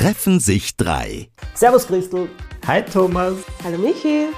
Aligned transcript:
treffen 0.00 0.40
sich 0.40 0.78
drei. 0.78 1.28
Servus 1.52 1.86
Christel. 1.86 2.30
Hi 2.66 2.82
Thomas. 2.82 3.34
Hallo 3.62 3.76
Michi. 3.76 4.28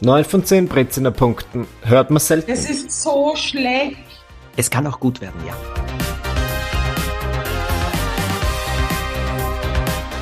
9 0.00 0.24
von 0.24 0.44
10 0.44 0.66
Breziner 0.66 1.12
Punkten. 1.12 1.68
Hört 1.82 2.10
man 2.10 2.18
selten. 2.18 2.50
Es 2.50 2.68
ist 2.68 2.90
so 2.90 3.36
schlecht. 3.36 3.98
Es 4.56 4.68
kann 4.68 4.84
auch 4.88 4.98
gut 4.98 5.20
werden, 5.20 5.40
ja. 5.46 5.54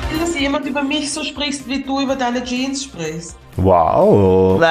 Ich 0.03 0.13
will, 0.13 0.19
dass 0.19 0.39
jemand 0.39 0.67
über 0.67 0.83
mich 0.83 1.11
so 1.11 1.23
sprichst, 1.23 1.67
wie 1.67 1.81
du 1.81 2.01
über 2.01 2.15
deine 2.15 2.43
Jeans 2.43 2.83
sprichst. 2.83 3.37
Wow. 3.55 4.63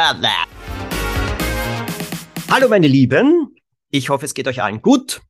Hallo 2.49 2.69
meine 2.69 2.87
Lieben. 2.87 3.57
Ich 3.91 4.11
hoffe, 4.11 4.27
es 4.27 4.35
geht 4.35 4.47
euch 4.47 4.63
allen 4.63 4.81
gut. 4.81 5.23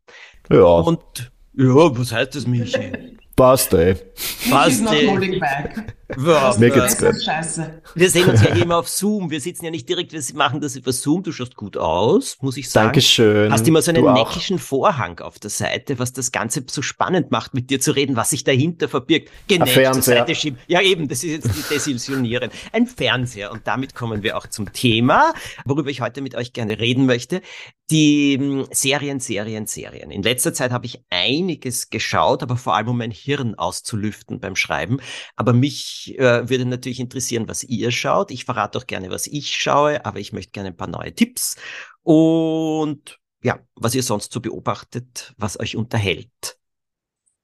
Ja, 0.50 0.58
Und 0.62 1.32
ja, 1.56 1.98
was 1.98 2.12
heißt 2.12 2.34
das, 2.34 2.46
Michi? 2.46 3.14
passt 3.36 3.72
ey. 3.74 3.94
Passt, 4.50 4.82
Mich 4.82 5.40
eh. 6.08 6.14
Ja, 6.26 6.54
Mir 6.58 6.70
geht's 6.70 6.98
gut. 6.98 7.14
Wir 7.94 8.10
sehen 8.10 8.28
uns 8.28 8.42
ja 8.42 8.48
immer 8.54 8.78
auf 8.78 8.88
Zoom. 8.88 9.30
Wir 9.30 9.40
sitzen 9.40 9.64
ja 9.64 9.70
nicht 9.70 9.88
direkt, 9.88 10.12
wir 10.12 10.22
machen 10.36 10.60
das 10.60 10.76
über 10.76 10.92
Zoom. 10.92 11.22
Du 11.22 11.32
schaust 11.32 11.56
gut 11.56 11.76
aus, 11.76 12.36
muss 12.40 12.56
ich 12.56 12.70
sagen. 12.70 12.86
Dankeschön. 12.88 13.52
Hast 13.52 13.66
immer 13.66 13.82
so 13.82 13.90
einen 13.90 14.02
Du 14.02 14.08
auch. 14.08 14.14
neckischen 14.14 14.58
Vorhang 14.58 15.20
auf 15.20 15.38
der 15.38 15.50
Seite, 15.50 15.98
was 15.98 16.12
das 16.12 16.32
Ganze 16.32 16.64
so 16.68 16.82
spannend 16.82 17.30
macht, 17.30 17.54
mit 17.54 17.70
dir 17.70 17.80
zu 17.80 17.92
reden, 17.92 18.16
was 18.16 18.30
sich 18.30 18.44
dahinter 18.44 18.88
verbirgt. 18.88 19.30
Fernseher. 19.48 20.18
Seite 20.18 20.34
schieben. 20.34 20.58
Ja, 20.66 20.80
eben, 20.80 21.08
das 21.08 21.24
ist 21.24 21.44
jetzt 21.44 21.56
die 21.56 21.74
Desillusionieren. 21.74 22.50
Ein 22.72 22.86
Fernseher. 22.86 23.52
Und 23.52 23.66
damit 23.66 23.94
kommen 23.94 24.22
wir 24.22 24.36
auch 24.36 24.46
zum 24.46 24.72
Thema, 24.72 25.32
worüber 25.64 25.90
ich 25.90 26.00
heute 26.00 26.20
mit 26.20 26.34
euch 26.34 26.52
gerne 26.52 26.78
reden 26.78 27.06
möchte. 27.06 27.40
Die 27.90 28.38
mh, 28.38 28.66
Serien, 28.72 29.20
Serien, 29.20 29.66
Serien. 29.66 30.10
In 30.10 30.22
letzter 30.22 30.54
Zeit 30.54 30.70
habe 30.72 30.86
ich 30.86 31.02
einiges 31.10 31.90
geschaut, 31.90 32.42
aber 32.42 32.56
vor 32.56 32.74
allem 32.74 32.88
um 32.88 32.98
mein 32.98 33.10
Hirn 33.10 33.54
auszulüften 33.56 34.40
beim 34.40 34.56
Schreiben. 34.56 34.98
Aber 35.36 35.52
mich 35.52 35.93
äh, 36.18 36.48
würde 36.48 36.64
natürlich 36.66 37.00
interessieren, 37.00 37.48
was 37.48 37.64
ihr 37.64 37.90
schaut. 37.90 38.30
Ich 38.30 38.44
verrate 38.44 38.78
auch 38.78 38.86
gerne, 38.86 39.10
was 39.10 39.26
ich 39.26 39.54
schaue, 39.54 40.04
aber 40.04 40.18
ich 40.20 40.32
möchte 40.32 40.52
gerne 40.52 40.70
ein 40.70 40.76
paar 40.76 40.88
neue 40.88 41.14
Tipps. 41.14 41.56
Und 42.02 43.18
ja, 43.42 43.60
was 43.74 43.94
ihr 43.94 44.02
sonst 44.02 44.32
so 44.32 44.40
beobachtet, 44.40 45.34
was 45.36 45.58
euch 45.60 45.76
unterhält. 45.76 46.58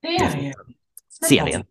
Serien. 0.02 0.54
Serien. 1.08 1.64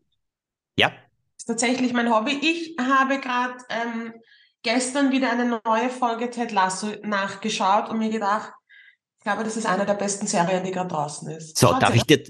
Ja, 0.78 0.90
Das 0.90 0.98
ist 1.38 1.46
tatsächlich 1.48 1.94
mein 1.94 2.14
Hobby. 2.14 2.40
Ich 2.42 2.76
habe 2.80 3.20
gerade 3.20 3.56
ähm, 3.70 4.14
gestern 4.62 5.12
wieder 5.12 5.32
eine 5.32 5.62
neue 5.66 5.90
Folge 5.90 6.30
Ted 6.30 6.52
Lasso 6.52 6.94
nachgeschaut 7.04 7.90
und 7.90 7.98
mir 7.98 8.10
gedacht, 8.10 8.54
ich 9.18 9.24
glaube, 9.24 9.44
das 9.44 9.58
ist 9.58 9.66
eine 9.66 9.86
der 9.86 9.96
besten 9.96 10.28
Serien, 10.28 10.64
die 10.64 10.72
gerade 10.72 10.90
draußen 10.90 11.30
ist. 11.30 11.58
so, 11.58 11.68
Schaut 11.68 11.82
darf 11.82 11.96
ich 11.96 12.04
dir, 12.04 12.24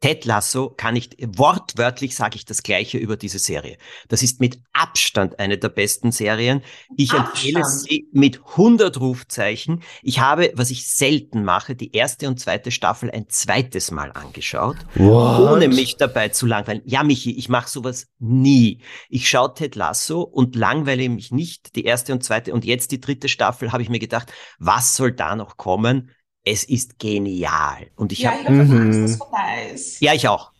Ted 0.00 0.24
Lasso 0.24 0.70
kann 0.76 0.94
ich, 0.94 1.10
wortwörtlich 1.18 2.14
sage 2.14 2.36
ich 2.36 2.44
das 2.44 2.62
Gleiche 2.62 2.98
über 2.98 3.16
diese 3.16 3.40
Serie. 3.40 3.78
Das 4.08 4.22
ist 4.22 4.40
mit 4.40 4.60
Abstand 4.72 5.40
eine 5.40 5.58
der 5.58 5.70
besten 5.70 6.12
Serien. 6.12 6.62
Ich 6.96 7.12
empfehle 7.12 7.60
Abstand. 7.60 7.88
sie 7.88 8.08
mit 8.12 8.40
100 8.50 9.00
Rufzeichen. 9.00 9.82
Ich 10.02 10.20
habe, 10.20 10.52
was 10.54 10.70
ich 10.70 10.86
selten 10.86 11.44
mache, 11.44 11.74
die 11.74 11.92
erste 11.92 12.28
und 12.28 12.38
zweite 12.38 12.70
Staffel 12.70 13.10
ein 13.10 13.28
zweites 13.28 13.90
Mal 13.90 14.12
angeschaut. 14.12 14.76
What? 14.94 15.40
ohne 15.40 15.68
mich 15.68 15.96
dabei 15.96 16.28
zu 16.28 16.46
langweilen. 16.46 16.82
Ja, 16.84 17.02
Michi, 17.02 17.36
ich 17.36 17.48
mache 17.48 17.68
sowas 17.68 18.06
nie. 18.18 18.80
Ich 19.08 19.28
schaue 19.28 19.54
Ted 19.54 19.74
Lasso 19.74 20.22
und 20.22 20.54
langweile 20.54 21.08
mich 21.08 21.32
nicht. 21.32 21.74
Die 21.74 21.84
erste 21.84 22.12
und 22.12 22.22
zweite 22.22 22.52
und 22.54 22.64
jetzt 22.64 22.92
die 22.92 23.00
dritte 23.00 23.28
Staffel 23.28 23.72
habe 23.72 23.82
ich 23.82 23.88
mir 23.88 23.98
gedacht, 23.98 24.32
was 24.58 24.94
soll 24.94 25.12
da 25.12 25.34
noch 25.34 25.56
kommen? 25.56 26.10
Es 26.44 26.64
ist 26.64 26.98
genial. 26.98 27.88
Und 27.96 28.12
ich 28.12 28.20
Ja, 28.20 28.32
habe, 28.32 28.50
Mhm. 28.52 28.80
Angst, 28.80 29.18
vorbei 29.18 29.70
ist. 29.74 30.00
ja, 30.00 30.14
ich 30.14 30.28
auch. 30.28 30.52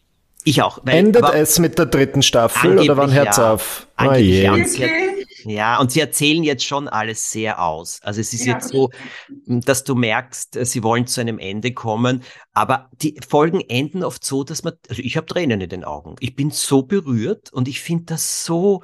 Ich 0.45 0.63
auch. 0.63 0.79
Weil, 0.85 0.97
Endet 0.99 1.23
aber 1.23 1.35
es 1.35 1.59
mit 1.59 1.79
der 1.79 1.87
dritten 1.87 2.23
Staffel 2.23 2.79
oder 2.79 2.97
wann 2.97 3.13
hört's 3.13 3.37
ja. 3.37 3.53
auf? 3.55 3.87
Oh 4.01 4.13
je. 4.15 4.43
ja. 4.43 4.53
Und 4.55 4.69
sie 4.69 4.85
hat- 4.85 4.91
Wirklich? 4.91 5.15
Ja, 5.45 5.79
und 5.79 5.93
sie 5.93 6.01
erzählen 6.01 6.43
jetzt 6.43 6.65
schon 6.65 6.89
alles 6.89 7.31
sehr 7.31 7.63
aus. 7.63 8.01
Also 8.03 8.21
es 8.21 8.33
ist 8.33 8.45
Ja. 8.45 8.55
jetzt 8.55 8.69
so, 8.71 8.91
dass 9.47 9.85
du 9.85 9.95
merkst, 9.95 10.57
äh, 10.57 10.65
sie 10.67 10.83
wollen 10.83 11.07
zu 11.07 11.21
einem 11.21 11.39
Ende 11.39 11.73
kommen, 11.73 12.23
aber 12.53 12.91
die 13.01 13.19
Folgen 13.27 13.61
enden 13.61 14.03
oft 14.03 14.25
so, 14.25 14.43
dass 14.43 14.65
man, 14.65 14.75
also 14.89 15.01
ich 15.03 15.17
habe 15.17 15.27
Tränen 15.27 15.61
in 15.61 15.69
den 15.71 15.85
Augen. 15.85 16.17
Ich 16.21 16.35
bin 16.35 16.51
so 16.51 16.83
berührt 16.83 17.53
und 17.53 17.69
ich 17.69 17.81
finde 17.81 18.05
das 18.07 18.45
so, 18.45 18.83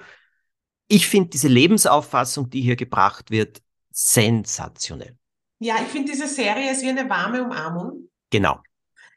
ich 0.87 1.09
finde 1.09 1.31
diese 1.31 1.49
Lebensauffassung, 1.49 2.51
die 2.51 2.61
hier 2.63 2.77
gebracht 2.77 3.31
wird, 3.31 3.61
sensationell. 3.91 5.17
Ja, 5.65 5.77
ich 5.81 5.89
finde, 5.89 6.13
diese 6.13 6.29
Serie 6.29 6.71
ist 6.71 6.83
wie 6.83 6.91
eine 6.91 7.09
warme 7.09 7.43
Umarmung. 7.43 8.11
Genau. 8.31 8.61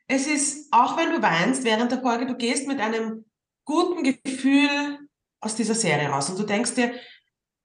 Es 0.07 0.27
ist, 0.27 0.71
auch 0.71 0.95
wenn 0.95 1.11
du 1.11 1.21
weinst 1.21 1.65
während 1.65 1.91
der 1.91 2.01
Folge, 2.01 2.25
du 2.25 2.37
gehst 2.37 2.69
mit 2.69 2.79
einem 2.79 3.25
guten 3.65 4.01
Gefühl 4.01 5.09
aus 5.41 5.55
dieser 5.55 5.75
Serie 5.75 6.07
raus 6.07 6.29
und 6.29 6.39
du 6.39 6.43
denkst 6.43 6.75
dir, 6.75 6.93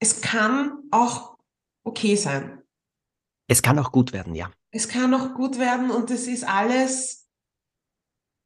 es 0.00 0.20
kann 0.20 0.78
auch 0.90 1.36
okay 1.84 2.16
sein. 2.16 2.60
Es 3.46 3.62
kann 3.62 3.78
auch 3.78 3.92
gut 3.92 4.12
werden, 4.12 4.34
ja. 4.34 4.50
Es 4.72 4.88
kann 4.88 5.14
auch 5.14 5.32
gut 5.34 5.60
werden 5.60 5.92
und 5.92 6.10
es 6.10 6.26
ist 6.26 6.42
alles, 6.42 7.21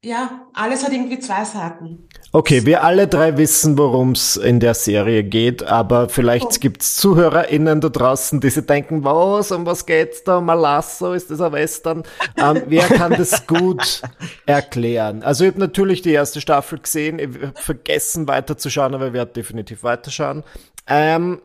ja, 0.03 0.47
alles 0.53 0.85
hat 0.85 0.93
irgendwie 0.93 1.19
zwei 1.19 1.43
Seiten. 1.43 2.07
Okay, 2.31 2.65
wir 2.65 2.83
alle 2.83 3.07
drei 3.07 3.35
wissen, 3.37 3.77
worum 3.77 4.11
es 4.11 4.37
in 4.37 4.59
der 4.59 4.75
Serie 4.75 5.23
geht, 5.23 5.63
aber 5.63 6.07
vielleicht 6.07 6.45
Oh. 6.45 6.59
gibt's 6.59 6.95
ZuhörerInnen 6.97 7.81
da 7.81 7.89
draußen, 7.89 8.39
die 8.39 8.49
sich 8.51 8.65
denken, 8.65 9.03
was, 9.03 9.51
um 9.51 9.65
was 9.65 9.85
geht's 9.87 10.23
da? 10.23 10.39
Malasso, 10.39 11.13
ist 11.13 11.31
das 11.31 11.41
ein 11.41 11.51
Western? 11.51 12.03
Ähm, 12.37 12.61
wer 12.67 12.87
kann 12.87 13.13
das 13.13 13.47
gut 13.47 14.01
erklären? 14.45 15.23
Also 15.23 15.45
ich 15.45 15.51
habe 15.51 15.59
natürlich 15.59 16.03
die 16.03 16.11
erste 16.13 16.41
Staffel 16.41 16.79
gesehen, 16.79 17.17
ich 17.17 17.29
hab 17.41 17.59
vergessen 17.59 18.27
weiterzuschauen, 18.27 18.93
aber 18.93 19.07
ich 19.07 19.13
werde 19.13 19.33
definitiv 19.33 19.81
weiterschauen. 19.83 20.43
Ähm, 20.85 21.41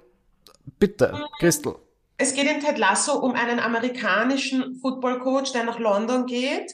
bitte, 0.79 1.15
Christel. 1.39 1.77
Es 2.19 2.35
geht 2.35 2.49
in 2.49 2.61
Ted 2.61 2.79
Lasso 2.79 3.15
um 3.15 3.33
einen 3.33 3.59
amerikanischen 3.59 4.79
Footballcoach, 4.81 5.53
der 5.53 5.65
nach 5.65 5.79
London 5.81 6.27
geht 6.27 6.71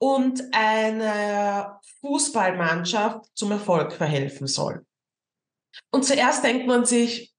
und 0.00 0.42
eine 0.52 1.78
Fußballmannschaft 2.00 3.26
zum 3.34 3.52
Erfolg 3.52 3.92
verhelfen 3.92 4.46
soll. 4.46 4.84
Und 5.92 6.04
zuerst 6.04 6.42
denkt 6.42 6.66
man 6.66 6.84
sich, 6.84 7.34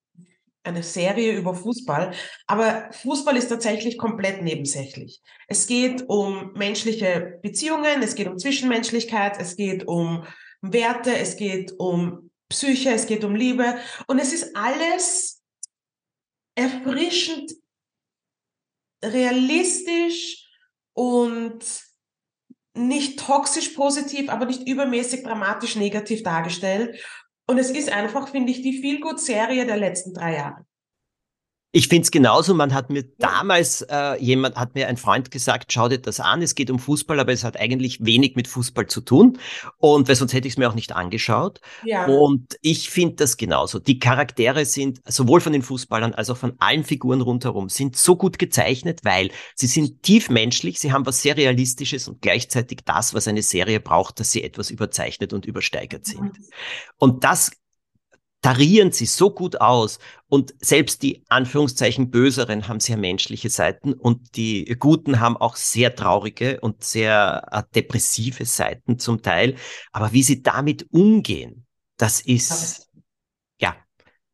eine 0.64 0.84
Serie 0.84 1.36
über 1.36 1.56
Fußball, 1.56 2.14
aber 2.46 2.92
Fußball 2.92 3.36
ist 3.36 3.50
tatsächlich 3.50 3.98
komplett 3.98 4.44
nebensächlich. 4.44 5.20
Es 5.48 5.66
geht 5.66 6.08
um 6.08 6.54
menschliche 6.54 7.40
Beziehungen, 7.42 8.04
es 8.04 8.14
geht 8.14 8.28
um 8.28 8.38
Zwischenmenschlichkeit, 8.38 9.40
es 9.40 9.56
geht 9.56 9.88
um 9.88 10.24
Werte, 10.62 11.18
es 11.18 11.36
geht 11.36 11.74
um 11.80 12.30
Psyche, 12.48 12.92
es 12.92 13.08
geht 13.08 13.24
um 13.24 13.36
Liebe 13.36 13.80
und 14.06 14.20
es 14.20 14.34
ist 14.34 14.56
alles 14.56 15.42
erfrischend 16.54 17.54
realistisch 19.04 20.48
und 20.94 21.91
nicht 22.74 23.20
toxisch 23.20 23.70
positiv, 23.70 24.30
aber 24.30 24.46
nicht 24.46 24.68
übermäßig 24.68 25.24
dramatisch 25.24 25.76
negativ 25.76 26.24
dargestellt. 26.24 27.04
Und 27.48 27.58
es 27.58 27.70
ist 27.70 27.92
einfach, 27.92 28.30
finde 28.30 28.52
ich, 28.52 28.62
die 28.62 28.80
Feel-Good-Serie 28.80 29.66
der 29.66 29.78
letzten 29.78 30.14
drei 30.14 30.36
Jahre. 30.36 30.66
Ich 31.74 31.88
find's 31.88 32.12
genauso. 32.12 32.54
Man 32.54 32.74
hat 32.74 32.90
mir 32.90 33.04
damals, 33.18 33.82
äh, 33.84 34.16
jemand 34.22 34.58
hat 34.58 34.76
mir 34.76 34.90
ein 34.90 34.98
Freund 34.98 35.32
gesagt, 35.32 35.72
schau 35.72 35.88
dir 35.88 36.00
das 36.00 36.20
an, 36.20 36.42
es 36.42 36.54
geht 36.54 36.70
um 36.70 36.80
Fußball, 36.80 37.18
aber 37.18 37.32
es 37.32 37.46
hat 37.46 37.58
eigentlich 37.58 38.04
wenig 38.04 38.36
mit 38.36 38.50
Fußball 38.50 38.88
zu 38.88 39.00
tun. 39.00 39.38
Und 39.78 40.10
weil 40.10 40.16
sonst 40.16 40.34
hätte 40.34 40.50
ich 40.50 40.56
es 40.56 40.58
mir 40.58 40.70
auch 40.70 40.76
nicht 40.76 40.92
angeschaut. 40.92 41.62
Ja. 41.86 42.08
Und 42.08 42.58
ich 42.62 42.90
finde 42.90 43.16
das 43.16 43.38
genauso. 43.38 43.80
Die 43.80 44.00
Charaktere 44.00 44.66
sind 44.66 45.00
sowohl 45.06 45.40
von 45.40 45.54
den 45.54 45.62
Fußballern 45.62 46.14
als 46.14 46.30
auch 46.30 46.38
von 46.38 46.54
allen 46.60 46.84
Figuren 46.84 47.22
rundherum 47.22 47.70
sind 47.70 47.96
so 47.96 48.18
gut 48.18 48.38
gezeichnet, 48.38 49.02
weil 49.04 49.32
sie 49.56 49.68
sind 49.68 50.04
tief 50.04 50.30
menschlich, 50.30 50.78
sie 50.78 50.92
haben 50.92 51.06
was 51.06 51.22
sehr 51.22 51.38
Realistisches 51.38 52.10
und 52.10 52.22
gleichzeitig 52.22 52.80
das, 52.84 53.14
was 53.14 53.30
eine 53.30 53.44
Serie 53.44 53.80
braucht, 53.80 54.20
dass 54.20 54.32
sie 54.32 54.44
etwas 54.44 54.72
überzeichnet 54.72 55.32
und 55.32 55.46
übersteigert 55.46 56.06
sind. 56.06 56.34
Und 56.98 57.24
das 57.24 57.52
tarieren 58.42 58.92
sie 58.92 59.06
so 59.06 59.30
gut 59.32 59.62
aus. 59.62 60.00
Und 60.28 60.54
selbst 60.60 61.04
die 61.04 61.24
Anführungszeichen 61.30 62.10
Böseren 62.12 62.68
haben 62.68 62.80
sehr 62.80 62.98
menschliche 62.98 63.50
Seiten 63.50 63.94
und 63.94 64.36
die 64.36 64.66
Guten 64.80 65.20
haben 65.20 65.38
auch 65.38 65.56
sehr 65.56 65.96
traurige 65.96 66.60
und 66.62 66.84
sehr 66.84 67.48
äh, 67.52 67.64
depressive 67.76 68.46
Seiten 68.46 68.98
zum 69.00 69.22
Teil. 69.22 69.56
Aber 69.92 70.12
wie 70.14 70.24
sie 70.24 70.42
damit 70.42 70.88
umgehen, 70.92 71.66
das 71.98 72.22
ist, 72.22 72.90
ja. 73.60 73.76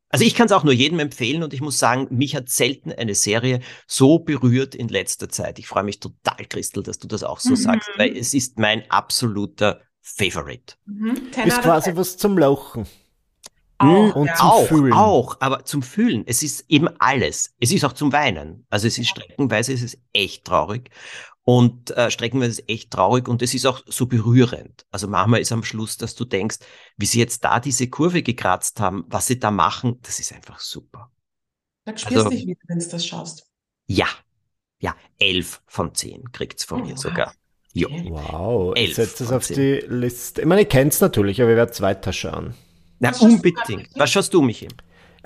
Also 0.09 0.23
ich 0.23 0.35
kann 0.35 0.45
es 0.45 0.53
auch 0.53 0.63
nur 0.63 0.73
jedem 0.73 0.99
empfehlen 0.99 1.43
und 1.43 1.53
ich 1.53 1.59
muss 1.59 1.77
sagen, 1.79 2.07
mich 2.11 2.33
hat 2.35 2.47
selten 2.47 2.93
eine 2.93 3.13
Serie 3.13 3.59
so 3.87 4.19
berührt 4.19 4.73
in 4.73 4.87
letzter 4.87 5.27
Zeit. 5.27 5.59
Ich 5.59 5.67
freue 5.67 5.83
mich 5.83 5.99
total, 5.99 6.45
Christel, 6.47 6.81
dass 6.83 6.99
du 6.99 7.07
das 7.09 7.23
auch 7.23 7.41
so 7.41 7.51
Mhm. 7.51 7.55
sagst, 7.55 7.89
weil 7.97 8.15
es 8.15 8.33
ist 8.33 8.57
mein 8.57 8.89
absoluter 8.89 9.81
Favorite. 10.01 10.75
Mhm. 10.85 11.17
Ist 11.45 11.61
quasi 11.61 11.93
was 11.95 12.15
zum 12.15 12.37
Lauchen. 12.37 12.87
Auch, 13.79 14.15
Und 14.15 14.27
ja. 14.27 14.35
zum 14.35 14.47
auch, 14.47 14.67
Fühlen. 14.67 14.93
auch, 14.93 15.37
aber 15.39 15.65
zum 15.65 15.83
Fühlen. 15.83 16.23
Es 16.25 16.41
ist 16.41 16.65
eben 16.67 16.89
alles. 16.99 17.53
Es 17.59 17.71
ist 17.71 17.83
auch 17.85 17.93
zum 17.93 18.11
Weinen. 18.11 18.65
Also 18.69 18.87
es 18.87 18.97
ist 18.97 19.09
streckenweise, 19.09 19.73
es 19.73 19.83
ist 19.83 19.99
echt 20.13 20.45
traurig. 20.45 20.89
Und 21.43 21.91
äh, 21.91 22.11
streckenweise 22.11 22.59
ist 22.59 22.69
echt 22.69 22.91
traurig 22.91 23.29
und 23.29 23.41
es 23.41 23.53
ist 23.53 23.65
auch 23.65 23.81
so 23.85 24.07
berührend. 24.07 24.85
Also 24.91 25.07
manchmal 25.07 25.39
ist 25.39 25.53
am 25.53 25.63
Schluss, 25.63 25.95
dass 25.95 26.15
du 26.15 26.25
denkst, 26.25 26.57
wie 26.97 27.05
sie 27.05 27.19
jetzt 27.19 27.45
da 27.45 27.61
diese 27.61 27.87
Kurve 27.87 28.21
gekratzt 28.21 28.81
haben, 28.81 29.05
was 29.07 29.27
sie 29.27 29.39
da 29.39 29.49
machen, 29.49 29.99
das 30.01 30.19
ist 30.19 30.33
einfach 30.33 30.59
super. 30.59 31.09
Da 31.85 31.95
spürst 31.95 32.17
also, 32.17 32.29
dich 32.31 32.47
wieder, 32.47 32.59
wenn 32.67 32.79
du 32.79 32.85
das 32.89 33.05
schaust. 33.05 33.49
Ja, 33.85 34.07
ja, 34.79 34.93
elf 35.19 35.61
von 35.67 35.95
zehn 35.95 36.31
kriegt's 36.33 36.65
von 36.65 36.81
oh, 36.81 36.85
mir 36.85 36.97
sogar. 36.97 37.33
Jo. 37.71 37.89
Wow, 38.09 38.75
ich 38.75 38.95
setze 38.95 39.23
es 39.23 39.31
auf 39.31 39.45
10. 39.45 39.55
die 39.55 39.85
Liste. 39.87 40.41
Ich 40.41 40.47
meine, 40.47 40.63
ich 40.63 40.69
kenne 40.69 40.89
es 40.89 40.99
natürlich, 40.99 41.41
aber 41.41 41.51
ich 41.51 41.57
werde 41.57 41.71
es 41.71 41.79
weiterschauen. 41.79 42.55
Na, 42.99 43.11
Was 43.11 43.21
unbedingt. 43.21 43.89
Was 43.95 44.11
schaust 44.11 44.33
du, 44.33 44.41
Michi? 44.41 44.67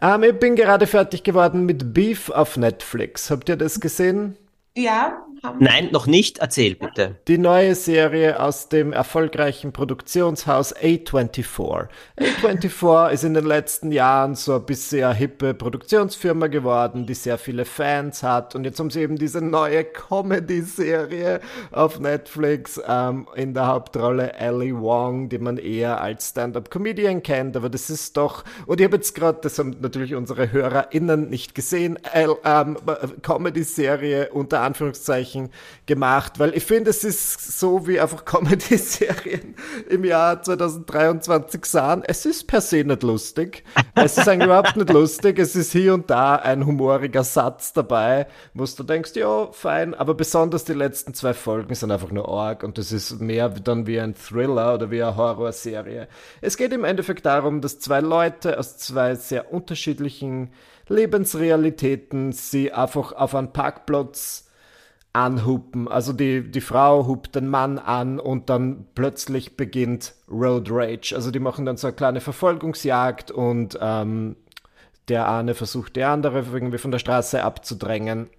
Ähm, 0.02 0.24
ich 0.24 0.40
bin 0.40 0.56
gerade 0.56 0.88
fertig 0.88 1.24
geworden 1.24 1.66
mit 1.66 1.94
Beef 1.94 2.30
auf 2.30 2.58
Netflix. 2.58 3.30
Habt 3.30 3.50
ihr 3.50 3.56
das 3.56 3.80
gesehen? 3.80 4.38
Ja, 4.76 5.26
Nein, 5.60 5.90
noch 5.92 6.06
nicht. 6.06 6.38
Erzähl 6.38 6.76
bitte. 6.76 7.16
Die 7.28 7.40
neue 7.40 7.74
Serie 7.74 8.40
aus 8.40 8.70
dem 8.70 8.94
erfolgreichen 8.94 9.74
Produktionshaus 9.74 10.76
A24. 10.76 11.88
A24 12.20 13.10
ist 13.10 13.24
in 13.24 13.34
den 13.34 13.46
letzten 13.46 13.92
Jahren 13.92 14.36
so 14.36 14.56
ein 14.56 14.66
bisschen 14.66 15.14
hippe 15.16 15.56
Produktionsfirma 15.56 16.46
geworden, 16.46 17.08
die 17.08 17.16
sehr 17.16 17.40
viele 17.40 17.66
Fans 17.66 18.22
hat. 18.22 18.54
Und 18.54 18.66
jetzt 18.66 18.80
haben 18.80 18.92
sie 18.92 19.02
eben 19.02 19.18
diese 19.18 19.42
neue 19.42 19.84
Comedy-Serie 19.84 21.40
auf 21.72 22.00
Netflix 22.00 22.80
ähm, 22.88 23.28
in 23.36 23.56
der 23.56 23.66
Hauptrolle 23.66 24.34
Ellie 24.34 24.80
Wong, 24.80 25.30
die 25.30 25.40
man 25.40 25.58
eher 25.58 26.02
als 26.02 26.30
Stand-up-Comedian 26.30 27.24
kennt. 27.24 27.58
Aber 27.58 27.70
das 27.70 27.90
ist 27.90 28.16
doch, 28.16 28.44
und 28.68 28.80
ich 28.80 28.86
habe 28.86 28.98
jetzt 28.98 29.16
gerade, 29.16 29.40
das 29.42 29.58
haben 29.58 29.76
natürlich 29.82 30.14
unsere 30.14 30.52
HörerInnen 30.52 31.30
nicht 31.32 31.56
gesehen, 31.56 31.98
ähm, 32.14 32.78
Comedy-Serie 33.24 34.30
unter 34.30 34.62
Anführungszeichen 34.62 35.31
Anführungszeichen 35.32 35.50
gemacht, 35.86 36.40
weil 36.40 36.56
ich 36.56 36.64
finde, 36.64 36.90
es 36.90 37.04
ist 37.04 37.60
so 37.60 37.88
wie 37.88 38.00
einfach 38.00 38.26
Comedy-Serien 38.26 39.56
im 39.90 40.04
Jahr 40.04 40.42
2023 40.42 41.66
sahen. 41.66 42.04
Es 42.06 42.26
ist 42.26 42.48
per 42.48 42.62
se 42.62 42.84
nicht 42.84 43.04
lustig. 43.04 43.64
Es 43.96 44.18
ist 44.18 44.28
eigentlich 44.28 44.46
überhaupt 44.46 44.76
nicht 44.76 44.90
lustig. 44.92 45.40
Es 45.40 45.56
ist 45.56 45.72
hier 45.72 45.94
und 45.94 46.10
da 46.10 46.36
ein 46.36 46.66
humoriger 46.66 47.24
Satz 47.24 47.74
dabei, 47.74 48.28
wo 48.54 48.66
du 48.66 48.84
denkst, 48.84 49.12
ja, 49.16 49.52
fein, 49.52 49.94
aber 49.94 50.14
besonders 50.14 50.64
die 50.64 50.74
letzten 50.74 51.14
zwei 51.14 51.34
Folgen 51.34 51.76
sind 51.76 51.92
einfach 51.92 52.12
nur 52.12 52.30
arg 52.30 52.64
und 52.64 52.78
das 52.78 52.92
ist 52.92 53.20
mehr 53.20 53.50
dann 53.50 53.88
wie 53.88 54.00
ein 54.00 54.16
Thriller 54.16 54.76
oder 54.76 54.92
wie 54.92 55.02
eine 55.02 55.16
Horrorserie. 55.16 56.08
Es 56.42 56.58
geht 56.58 56.74
im 56.74 56.84
Endeffekt 56.84 57.26
darum, 57.26 57.62
dass 57.62 57.80
zwei 57.80 58.00
Leute 58.00 58.58
aus 58.60 58.78
zwei 58.78 59.16
sehr 59.16 59.52
unterschiedlichen 59.54 60.52
Lebensrealitäten 60.88 62.34
sie 62.34 62.72
einfach 62.72 63.14
auf 63.14 63.36
einen 63.36 63.54
Parkplatz 63.54 64.51
anhupen. 65.14 65.88
Also 65.88 66.14
die, 66.14 66.50
die 66.50 66.62
Frau 66.62 67.08
hupt 67.08 67.36
den 67.36 67.48
Mann 67.48 67.80
an 67.80 68.20
und 68.20 68.50
dann 68.50 68.86
plötzlich 68.96 69.58
beginnt 69.58 70.14
Road 70.30 70.70
Rage. 70.72 71.14
Also 71.16 71.32
die 71.32 71.40
machen 71.40 71.66
dann 71.66 71.78
so 71.78 71.88
eine 71.88 71.96
kleine 71.96 72.22
Verfolgungsjagd 72.22 73.32
und 73.32 73.78
ähm, 73.82 74.38
der 75.08 75.30
eine 75.30 75.54
versucht 75.54 75.96
die 75.96 76.04
andere 76.04 76.46
irgendwie 76.54 76.78
von 76.78 76.92
der 76.92 77.00
Straße 77.00 77.44
abzudrängen. 77.44 78.30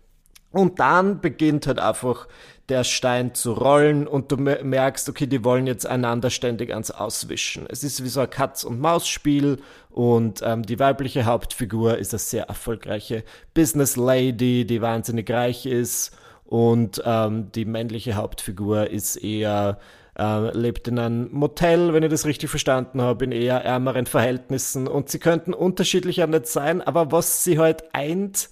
Und 0.50 0.80
dann 0.80 1.20
beginnt 1.20 1.66
halt 1.66 1.78
einfach 1.78 2.28
der 2.68 2.84
Stein 2.84 3.34
zu 3.34 3.52
rollen 3.52 4.06
und 4.06 4.30
du 4.30 4.36
merkst, 4.36 5.08
okay, 5.08 5.26
die 5.26 5.44
wollen 5.44 5.66
jetzt 5.66 5.86
einander 5.86 6.30
ständig 6.30 6.70
ans 6.70 6.90
Auswischen. 6.90 7.66
Es 7.68 7.82
ist 7.82 8.04
wie 8.04 8.08
so 8.08 8.20
ein 8.20 8.30
Katz- 8.30 8.64
und 8.64 8.80
Maus-Spiel 8.80 9.58
und 9.90 10.40
ähm, 10.42 10.62
die 10.62 10.78
weibliche 10.78 11.24
Hauptfigur 11.24 11.98
ist 11.98 12.14
eine 12.14 12.18
sehr 12.18 12.44
erfolgreiche 12.44 13.24
Business 13.52 13.96
Lady, 13.96 14.64
die 14.64 14.80
wahnsinnig 14.80 15.30
reich 15.30 15.66
ist 15.66 16.16
und 16.52 17.02
ähm, 17.06 17.50
die 17.52 17.64
männliche 17.64 18.14
Hauptfigur 18.14 18.90
ist 18.90 19.16
eher 19.16 19.78
äh, 20.18 20.54
lebt 20.54 20.86
in 20.86 20.98
einem 20.98 21.32
Motel, 21.32 21.94
wenn 21.94 22.02
ich 22.02 22.10
das 22.10 22.26
richtig 22.26 22.50
verstanden 22.50 23.00
habe, 23.00 23.24
in 23.24 23.32
eher 23.32 23.64
ärmeren 23.64 24.04
Verhältnissen 24.04 24.86
und 24.86 25.08
sie 25.08 25.18
könnten 25.18 25.54
unterschiedlicher 25.54 26.26
nicht 26.26 26.48
sein, 26.48 26.82
aber 26.82 27.10
was 27.10 27.42
sie 27.42 27.58
halt 27.58 27.94
eint, 27.94 28.50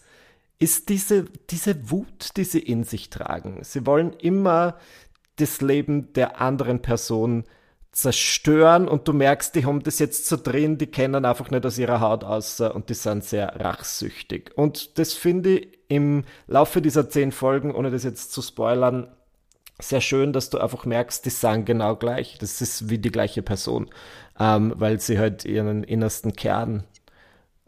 ist 0.58 0.88
diese, 0.88 1.26
diese 1.50 1.91
Wut, 1.91 2.38
die 2.38 2.44
sie 2.44 2.61
in 2.61 2.85
sich 2.85 3.11
tragen. 3.11 3.58
Sie 3.64 3.85
wollen 3.85 4.14
immer 4.14 4.79
das 5.37 5.61
Leben 5.61 6.14
der 6.14 6.41
anderen 6.41 6.81
Person 6.81 7.44
zerstören 7.93 8.89
und 8.89 9.09
du 9.09 9.13
merkst, 9.13 9.55
die 9.55 9.67
haben 9.67 9.83
das 9.83 9.99
jetzt 9.99 10.27
so 10.27 10.37
drin, 10.37 10.79
die 10.79 10.87
kennen 10.87 11.25
einfach 11.25 11.51
nicht 11.51 11.67
aus 11.67 11.79
ihrer 11.79 12.01
Haut 12.01 12.23
aus 12.25 12.61
und 12.61 12.89
die 12.89 12.95
sind 12.95 13.25
sehr 13.25 13.61
rachsüchtig. 13.61 14.53
Und 14.57 14.99
das 14.99 15.15
finde 15.15 15.59
ich 15.59 15.69
im 15.89 16.25
Laufe 16.47 16.81
dieser 16.81 17.11
zehn 17.11 17.33
Folgen, 17.33 17.75
ohne 17.75 17.91
das 17.91 18.05
jetzt 18.05 18.33
zu 18.33 18.43
spoilern, 18.43 19.09
sehr 19.81 20.01
schön, 20.01 20.33
dass 20.33 20.51
du 20.51 20.59
einfach 20.59 20.85
merkst, 20.85 21.25
die 21.25 21.31
sind 21.31 21.65
genau 21.65 21.97
gleich. 21.97 22.39
Das 22.39 22.61
ist 22.61 22.91
wie 22.91 22.99
die 22.99 23.11
gleiche 23.11 23.43
Person, 23.43 23.91
ähm, 24.39 24.73
weil 24.77 25.01
sie 25.01 25.19
halt 25.19 25.45
ihren 25.45 25.83
innersten 25.83 26.35
Kern, 26.35 26.85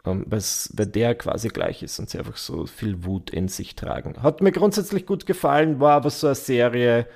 ähm, 0.05 0.25
weil 0.27 0.87
der 0.87 1.15
quasi 1.15 1.49
gleich 1.49 1.83
ist 1.83 1.99
und 1.99 2.11
sie 2.11 2.19
einfach 2.19 2.37
so 2.37 2.67
viel 2.67 3.05
Wut 3.05 3.31
in 3.31 3.49
sich 3.49 3.75
tragen. 3.75 4.23
Hat 4.23 4.41
mir 4.41 4.53
grundsätzlich 4.53 5.07
gut 5.07 5.27
gefallen, 5.27 5.81
war 5.81 5.95
aber 5.95 6.11
so 6.11 6.29
eine 6.29 6.37
Serie, 6.37 7.07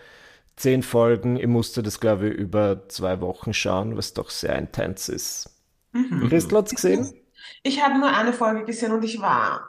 zehn 0.57 0.83
Folgen. 0.83 1.37
Ich 1.37 1.47
musste 1.47 1.83
das, 1.83 2.01
glaube 2.01 2.29
ich, 2.29 2.35
über 2.35 2.89
zwei 2.89 3.21
Wochen 3.21 3.55
schauen, 3.55 3.97
was 3.97 4.15
doch 4.15 4.31
sehr 4.31 4.57
intens 4.57 5.09
ist. 5.09 5.51
Mhm. 5.93 6.29
Christel 6.29 6.59
hat's 6.59 6.75
gesehen? 6.75 7.13
Ich 7.63 7.83
habe 7.83 7.99
nur 7.99 8.09
eine 8.09 8.33
Folge 8.33 8.65
gesehen 8.65 8.93
und 8.93 9.05
ich 9.05 9.21
war 9.21 9.69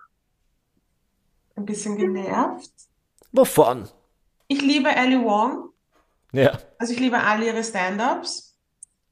ein 1.56 1.66
bisschen 1.66 1.98
genervt. 1.98 2.72
Wovon? 3.32 3.90
Ich 4.48 4.62
liebe 4.62 4.90
Ellie 4.90 5.22
Wong. 5.24 5.70
Ja. 6.32 6.58
Also 6.78 6.94
ich 6.94 7.00
liebe 7.00 7.20
alle 7.20 7.46
ihre 7.46 7.64
Stand-ups. 7.64 8.56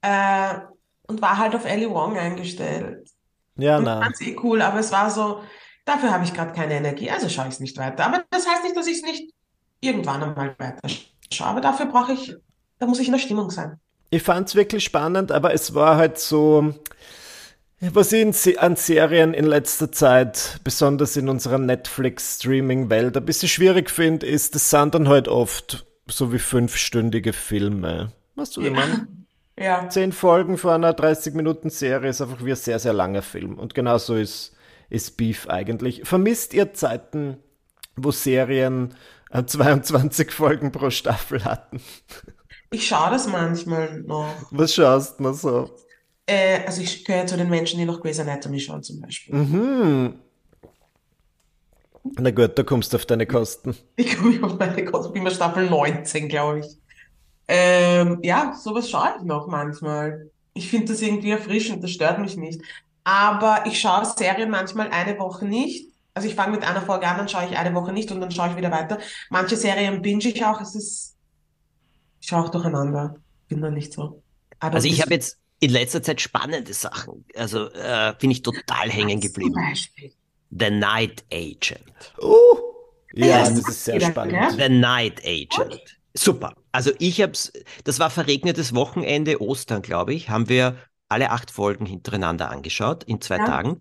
Äh, 0.01 0.59
und 1.07 1.21
war 1.21 1.37
halt 1.37 1.55
auf 1.55 1.65
Ellie 1.65 1.89
Wong 1.89 2.17
eingestellt. 2.17 3.09
Ja, 3.57 3.79
na. 3.79 4.01
Fand's 4.01 4.21
eh 4.21 4.35
cool, 4.43 4.61
aber 4.61 4.79
es 4.79 4.91
war 4.91 5.09
so, 5.09 5.43
dafür 5.85 6.11
habe 6.11 6.25
ich 6.25 6.33
gerade 6.33 6.53
keine 6.53 6.73
Energie, 6.73 7.09
also 7.09 7.29
schaue 7.29 7.47
ich 7.47 7.55
es 7.55 7.59
nicht 7.59 7.77
weiter. 7.77 8.05
Aber 8.05 8.23
das 8.29 8.47
heißt 8.47 8.63
nicht, 8.63 8.75
dass 8.75 8.87
ich 8.87 8.97
es 8.97 9.03
nicht 9.03 9.33
irgendwann 9.79 10.23
einmal 10.23 10.55
weiter 10.57 10.89
schaue. 10.89 11.14
Aber 11.41 11.61
dafür 11.61 11.87
brauche 11.87 12.13
ich, 12.13 12.35
da 12.79 12.85
muss 12.85 12.99
ich 12.99 13.07
in 13.07 13.13
der 13.13 13.19
Stimmung 13.19 13.49
sein. 13.49 13.79
Ich 14.09 14.23
fand 14.23 14.47
es 14.47 14.55
wirklich 14.55 14.83
spannend, 14.83 15.31
aber 15.31 15.53
es 15.53 15.73
war 15.73 15.97
halt 15.97 16.19
so, 16.19 16.73
was 17.79 18.11
ich 18.13 18.59
an 18.61 18.75
Serien 18.75 19.33
in 19.33 19.45
letzter 19.45 19.91
Zeit, 19.91 20.59
besonders 20.63 21.17
in 21.17 21.27
unserer 21.27 21.57
Netflix-Streaming-Welt, 21.57 23.17
ein 23.17 23.25
bisschen 23.25 23.49
schwierig 23.49 23.89
finde, 23.89 24.25
ist, 24.25 24.55
das 24.55 24.69
sind 24.69 24.95
dann 24.95 25.09
halt 25.09 25.27
oft 25.27 25.85
so 26.07 26.31
wie 26.31 26.39
fünfstündige 26.39 27.33
Filme. 27.33 28.11
Weißt 28.35 28.57
du, 28.57 28.61
wie 28.61 28.67
ja. 28.67 28.71
man? 28.71 29.07
Ja. 29.57 29.87
Zehn 29.87 30.11
Folgen 30.11 30.57
vor 30.57 30.73
einer 30.73 30.91
30-Minuten-Serie 30.91 32.09
ist 32.09 32.21
einfach 32.21 32.43
wie 32.43 32.49
ein 32.49 32.57
sehr, 32.57 32.77
sehr 32.77 32.91
langer 32.91 33.21
Film. 33.21 33.57
Und 33.57 33.73
genauso 33.73 34.15
ist, 34.15 34.53
ist 34.89 35.15
Beef 35.15 35.47
eigentlich. 35.47 36.01
Vermisst 36.03 36.53
ihr 36.53 36.73
Zeiten, 36.73 37.37
wo 37.95 38.11
Serien 38.11 38.95
22 39.43 40.31
Folgen 40.31 40.71
pro 40.71 40.89
Staffel 40.89 41.43
hatten? 41.43 41.81
Ich 42.71 42.87
schaue 42.87 43.11
das 43.11 43.27
manchmal 43.27 44.01
noch. 44.01 44.33
Was 44.51 44.73
schaust 44.73 45.19
du 45.19 45.23
noch 45.23 45.33
so? 45.33 45.69
Äh, 46.25 46.65
also 46.65 46.81
ich 46.81 47.05
gehöre 47.05 47.27
zu 47.27 47.37
den 47.37 47.49
Menschen, 47.49 47.79
die 47.79 47.85
noch 47.85 48.01
Grey's 48.01 48.19
Anatomy 48.19 48.59
schauen 48.59 48.83
zum 48.83 49.01
Beispiel. 49.01 49.35
Mhm. 49.35 50.15
Na 52.17 52.31
gut, 52.31 52.57
da 52.57 52.63
kommst 52.63 52.93
du 52.93 52.97
auf 52.97 53.05
deine 53.05 53.25
Kosten. 53.25 53.75
Ich 53.95 54.17
komme 54.17 54.43
auf 54.43 54.59
meine 54.59 54.85
Kosten, 54.85 55.13
bin 55.13 55.23
bei 55.23 55.31
Staffel 55.31 55.69
19, 55.69 56.29
glaube 56.29 56.59
ich. 56.59 56.67
Ähm, 57.47 58.19
ja, 58.23 58.53
sowas 58.53 58.89
schaue 58.89 59.15
ich 59.17 59.23
noch 59.23 59.47
manchmal. 59.47 60.29
Ich 60.53 60.69
finde 60.69 60.93
das 60.93 61.01
irgendwie 61.01 61.31
erfrischend, 61.31 61.83
das 61.83 61.91
stört 61.91 62.19
mich 62.19 62.37
nicht. 62.37 62.61
Aber 63.03 63.63
ich 63.65 63.79
schaue 63.79 64.05
Serien 64.05 64.49
manchmal 64.49 64.89
eine 64.89 65.17
Woche 65.19 65.45
nicht. 65.45 65.94
Also 66.15 66.29
ich 66.29 66.35
fange 66.35 66.53
mit 66.55 66.63
einer 66.63 66.81
Folge 66.81 67.07
an, 67.07 67.17
dann 67.17 67.27
schaue 67.27 67.45
ich 67.45 67.57
eine 67.57 67.75
Woche 67.75 67.91
nicht 67.91 68.09
und 68.09 68.21
dann 68.21 68.31
schaue 68.31 68.49
ich 68.49 68.55
wieder 68.55 68.71
weiter. 68.71 68.99
Manche 69.29 69.57
Serien 69.57 70.01
binge 70.01 70.27
ich 70.27 70.43
auch. 70.45 70.61
Es 70.61 70.73
ist, 70.73 71.17
ich 72.21 72.27
schaue 72.27 72.45
auch 72.45 72.49
durcheinander. 72.49 73.17
Bin 73.49 73.61
da 73.61 73.69
nicht 73.69 73.93
so. 73.93 74.23
Aber 74.59 74.75
also 74.75 74.87
ich 74.87 75.01
habe 75.01 75.13
jetzt 75.13 75.37
in 75.59 75.71
letzter 75.71 76.01
Zeit 76.01 76.21
spannende 76.21 76.73
Sachen. 76.73 77.25
Also 77.35 77.69
äh, 77.71 78.13
bin 78.17 78.31
ich 78.31 78.41
total 78.41 78.89
hängen 78.89 79.19
geblieben. 79.19 79.53
Zum 79.53 79.63
Beispiel? 79.69 80.13
The 80.51 80.69
Night 80.69 81.25
Agent. 81.33 82.13
Oh, 82.19 82.57
ja, 83.13 83.39
das 83.39 83.67
ist 83.67 83.83
sehr 83.83 83.99
spannend. 83.99 84.53
The 84.57 84.69
Night 84.69 85.21
Agent. 85.25 85.81
Super. 86.13 86.55
Also 86.71 86.91
ich 86.99 87.21
hab's, 87.21 87.51
das 87.83 87.99
war 87.99 88.09
verregnetes 88.09 88.73
Wochenende, 88.73 89.41
Ostern, 89.41 89.81
glaube 89.81 90.13
ich, 90.13 90.29
haben 90.29 90.47
wir 90.47 90.77
alle 91.09 91.31
acht 91.31 91.51
Folgen 91.51 91.85
hintereinander 91.85 92.49
angeschaut 92.49 93.03
in 93.03 93.21
zwei 93.21 93.37
ja. 93.37 93.45
Tagen. 93.45 93.79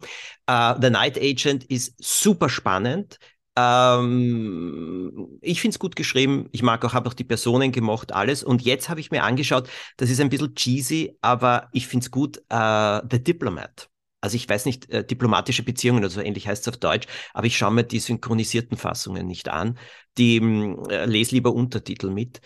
Uh, 0.51 0.81
The 0.81 0.91
Night 0.91 1.19
Agent 1.19 1.65
ist 1.65 1.95
super 2.03 2.49
spannend. 2.49 3.19
Ähm, 3.57 5.39
ich 5.41 5.61
finde 5.61 5.75
es 5.75 5.79
gut 5.79 5.97
geschrieben. 5.97 6.49
Ich 6.53 6.63
mag 6.63 6.85
auch, 6.85 6.93
habe 6.93 7.09
auch 7.09 7.15
die 7.15 7.25
Personen 7.25 7.73
gemocht, 7.73 8.13
alles. 8.13 8.43
Und 8.43 8.63
jetzt 8.63 8.89
habe 8.89 9.01
ich 9.01 9.11
mir 9.11 9.23
angeschaut, 9.23 9.69
das 9.97 10.11
ist 10.11 10.21
ein 10.21 10.29
bisschen 10.29 10.55
cheesy, 10.55 11.17
aber 11.21 11.69
ich 11.73 11.87
finde 11.87 12.05
es 12.05 12.11
gut, 12.11 12.39
äh, 12.49 13.01
The 13.11 13.23
Diplomat. 13.23 13.89
Also 14.21 14.37
ich 14.37 14.49
weiß 14.49 14.65
nicht, 14.65 14.89
äh, 14.89 15.05
diplomatische 15.05 15.63
Beziehungen 15.63 15.99
oder 15.99 16.09
so 16.09 16.21
ähnlich 16.23 16.49
heißt 16.49 16.63
es 16.63 16.69
auf 16.73 16.79
Deutsch, 16.79 17.07
aber 17.35 17.47
ich 17.47 17.59
schaue 17.59 17.73
mir 17.73 17.85
die 17.85 17.99
synchronisierten 17.99 18.79
Fassungen 18.79 19.27
nicht 19.27 19.51
an. 19.51 19.79
Die 20.17 20.39
äh, 20.39 21.05
lese 21.05 21.35
lieber 21.35 21.53
Untertitel 21.53 22.11
mit, 22.11 22.41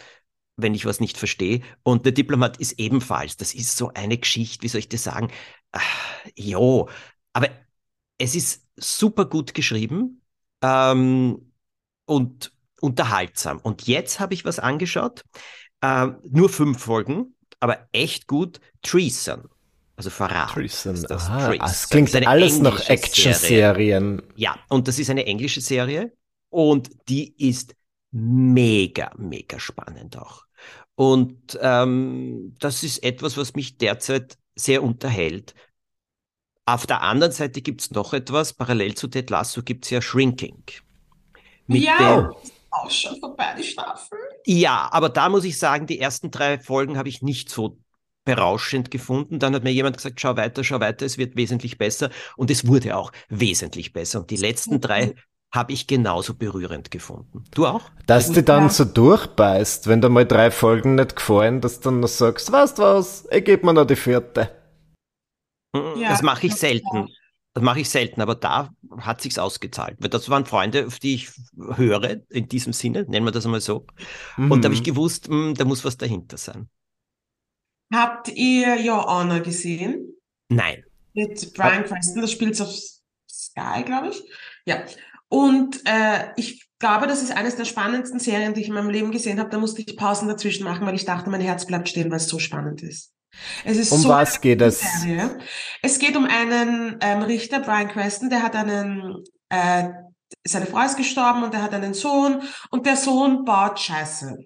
wenn 0.59 0.75
ich 0.75 0.85
was 0.85 1.01
nicht 1.01 1.17
verstehe. 1.17 1.63
Und 1.83 2.05
der 2.05 2.13
Diplomat 2.13 2.59
ist 2.59 2.79
ebenfalls, 2.79 3.37
das 3.37 3.55
ist 3.55 3.77
so 3.77 3.93
eine 3.95 4.19
Geschichte, 4.19 4.63
wie 4.63 4.69
soll 4.69 4.81
ich 4.81 4.89
das 4.89 5.05
sagen? 5.05 5.31
Ach, 5.73 6.27
jo, 6.37 6.89
aber 7.33 7.49
es 8.19 8.35
ist 8.35 8.67
super 8.77 9.25
gut 9.25 9.55
geschrieben 9.55 10.23
ähm, 10.63 11.53
und 12.05 12.53
unterhaltsam. 12.81 13.59
Und 13.61 13.87
jetzt 13.87 14.21
habe 14.21 14.35
ich 14.35 14.45
was 14.45 14.59
angeschaut, 14.59 15.25
äh, 15.81 16.09
nur 16.29 16.49
fünf 16.49 16.81
Folgen, 16.81 17.35
aber 17.61 17.89
echt 17.93 18.27
gut. 18.27 18.61
Treason. 18.83 19.49
Also 19.97 20.11
Verrat. 20.11 20.51
Treason. 20.51 21.03
Das, 21.09 21.27
Aha, 21.27 21.49
Treason. 21.49 21.67
das 21.67 21.89
klingt 21.89 22.15
das 22.15 22.27
alles 22.27 22.59
noch 22.59 22.89
Action-Serien. 22.89 24.23
Ja, 24.37 24.59
und 24.69 24.89
das 24.89 24.99
ist 24.99 25.11
eine 25.11 25.27
englische 25.27 25.61
Serie 25.61 26.13
und 26.51 26.91
die 27.09 27.35
ist 27.49 27.75
mega, 28.11 29.13
mega 29.17 29.59
spannend 29.59 30.17
auch. 30.17 30.48
Und 30.99 31.57
ähm, 31.63 32.57
das 32.59 32.83
ist 32.83 33.05
etwas, 33.05 33.37
was 33.37 33.55
mich 33.55 33.79
derzeit 33.79 34.37
sehr 34.57 34.83
unterhält. 34.83 35.55
Auf 36.67 36.89
der 36.89 37.03
anderen 37.03 37.33
Seite 37.33 37.63
gibt 37.63 37.83
es 37.83 37.93
noch 37.93 38.15
etwas, 38.15 38.53
parallel 38.53 38.97
zu 38.97 39.07
Ted 39.07 39.31
Lasso 39.31 39.63
gibt 39.63 39.85
es 39.85 39.93
ja 39.93 40.03
Shrinking. 40.03 40.65
Mit 41.69 41.85
ja, 41.85 42.29
auch 42.71 42.91
schon 42.91 43.17
vorbei, 43.21 43.55
die 43.57 43.63
Staffel. 43.63 44.19
Ja, 44.45 44.89
aber 44.91 45.09
da 45.09 45.29
muss 45.29 45.45
ich 45.45 45.57
sagen, 45.57 45.87
die 45.87 46.01
ersten 46.01 46.33
drei 46.33 46.59
Folgen 46.59 46.99
habe 46.99 47.09
ich 47.09 47.23
nicht 47.23 47.49
so 47.49 47.79
berauschend 48.25 48.91
gefunden. 48.91 49.39
Dann 49.39 49.55
hat 49.55 49.63
mir 49.63 49.71
jemand 49.73 49.99
gesagt, 49.99 50.21
schau 50.21 50.37
weiter, 50.37 50.65
schau 50.65 50.81
weiter, 50.81 51.07
es 51.07 51.17
wird 51.17 51.37
wesentlich 51.37 51.79
besser. 51.79 52.11
Und 52.37 52.51
es 52.51 52.67
wurde 52.67 52.97
auch 52.97 53.13
wesentlich 53.29 53.93
besser. 53.93 54.19
Und 54.19 54.31
die 54.31 54.37
letzten 54.37 54.81
drei 54.81 55.15
habe 55.51 55.73
ich 55.73 55.87
genauso 55.87 56.35
berührend 56.35 56.91
gefunden. 56.91 57.45
Du 57.53 57.67
auch? 57.67 57.91
Dass 58.07 58.31
du 58.31 58.43
dann 58.43 58.69
so 58.69 58.85
durchbeißt, 58.85 59.87
wenn 59.87 60.01
dir 60.01 60.11
mal 60.11 60.27
drei 60.27 60.51
Folgen 60.51 60.95
nicht 60.97 61.17
gefallen, 61.17 61.61
dass 61.61 61.81
du 61.81 61.91
dann 61.91 62.01
noch 62.01 62.09
sagst, 62.09 62.53
weißt 62.53 62.79
was, 62.79 63.27
ich 63.31 63.45
gebe 63.45 63.65
mir 63.65 63.73
noch 63.73 63.87
die 63.87 63.97
vierte. 63.97 64.51
Mhm, 65.75 66.01
ja, 66.01 66.11
das 66.11 66.23
mache 66.23 66.47
ich 66.47 66.55
selten. 66.55 67.09
Das 67.55 67.65
mache 67.65 67.81
ich 67.81 67.89
selten, 67.89 68.21
aber 68.21 68.35
da 68.35 68.71
hat 68.99 69.21
sich's 69.21 69.39
ausgezahlt. 69.39 69.97
Weil 70.01 70.11
das 70.11 70.29
waren 70.29 70.45
Freunde, 70.45 70.87
auf 70.87 70.99
die 70.99 71.15
ich 71.15 71.31
höre, 71.77 72.21
in 72.29 72.49
diesem 72.49 72.73
Sinne, 72.73 73.05
nennen 73.09 73.27
wir 73.27 73.33
das 73.33 73.47
einmal 73.47 73.61
so. 73.61 73.87
Mhm. 74.37 74.53
Und 74.53 74.63
da 74.63 74.67
habe 74.67 74.75
ich 74.75 74.85
gewusst, 74.85 75.29
mh, 75.29 75.35
hm, 75.35 75.55
da 75.55 75.65
muss 75.65 75.85
was 75.85 75.97
dahinter 75.97 76.37
sein. 76.37 76.69
Habt 77.93 78.29
ihr 78.29 78.77
Your 78.85 79.07
Honor 79.07 79.41
gesehen? 79.41 80.15
Nein. 80.51 80.85
Mit 81.15 81.55
Brian 81.55 81.85
Cranston, 81.85 82.21
das 82.21 82.31
spielt 82.31 82.61
auf 82.61 82.71
Sky, 83.29 83.83
glaube 83.85 84.11
ich. 84.11 84.23
Ja. 84.67 84.85
Und 85.29 85.83
äh, 85.85 86.33
ich 86.37 86.69
glaube, 86.79 87.07
das 87.07 87.23
ist 87.23 87.37
eines 87.37 87.57
der 87.57 87.65
spannendsten 87.65 88.21
Serien, 88.21 88.55
die 88.55 88.63
ich 88.63 88.69
in 88.69 88.75
meinem 88.75 88.91
Leben 88.91 89.11
gesehen 89.11 89.39
habe. 89.39 89.51
Da 89.51 89.59
musste 89.59 89.83
ich 89.83 89.97
Pausen 89.97 90.29
dazwischen 90.29 90.65
machen, 90.65 90.87
weil 90.87 90.95
ich 90.95 91.05
dachte, 91.05 91.31
mein 91.31 91.41
Herz 91.41 91.67
bleibt 91.67 91.89
stehen, 91.89 92.11
weil 92.11 92.19
es 92.19 92.29
so 92.29 92.39
spannend 92.39 92.83
ist. 92.83 93.13
Es 93.65 93.77
ist 93.77 93.93
um 93.93 94.01
so 94.01 94.09
was 94.09 94.41
geht 94.41 94.63
es? 94.63 94.81
Serie. 94.81 95.39
Es 95.83 95.99
geht 95.99 96.17
um 96.17 96.25
einen 96.25 96.97
ähm, 97.01 97.23
Richter, 97.23 97.61
Brian 97.61 97.89
Creston, 97.89 98.31
der 98.31 98.43
hat 98.43 98.57
einen, 98.57 99.23
äh, 99.51 99.91
seine 100.45 100.67
Frau 100.67 100.81
ist 100.81 100.97
gestorben 100.97 101.43
und 101.43 101.55
er 101.55 101.63
hat 101.63 101.75
einen 101.75 101.95
Sohn 101.95 102.43
und 102.71 102.87
der 102.87 102.97
Sohn 102.97 103.45
baut 103.45 103.79
Scheiße. 103.79 104.39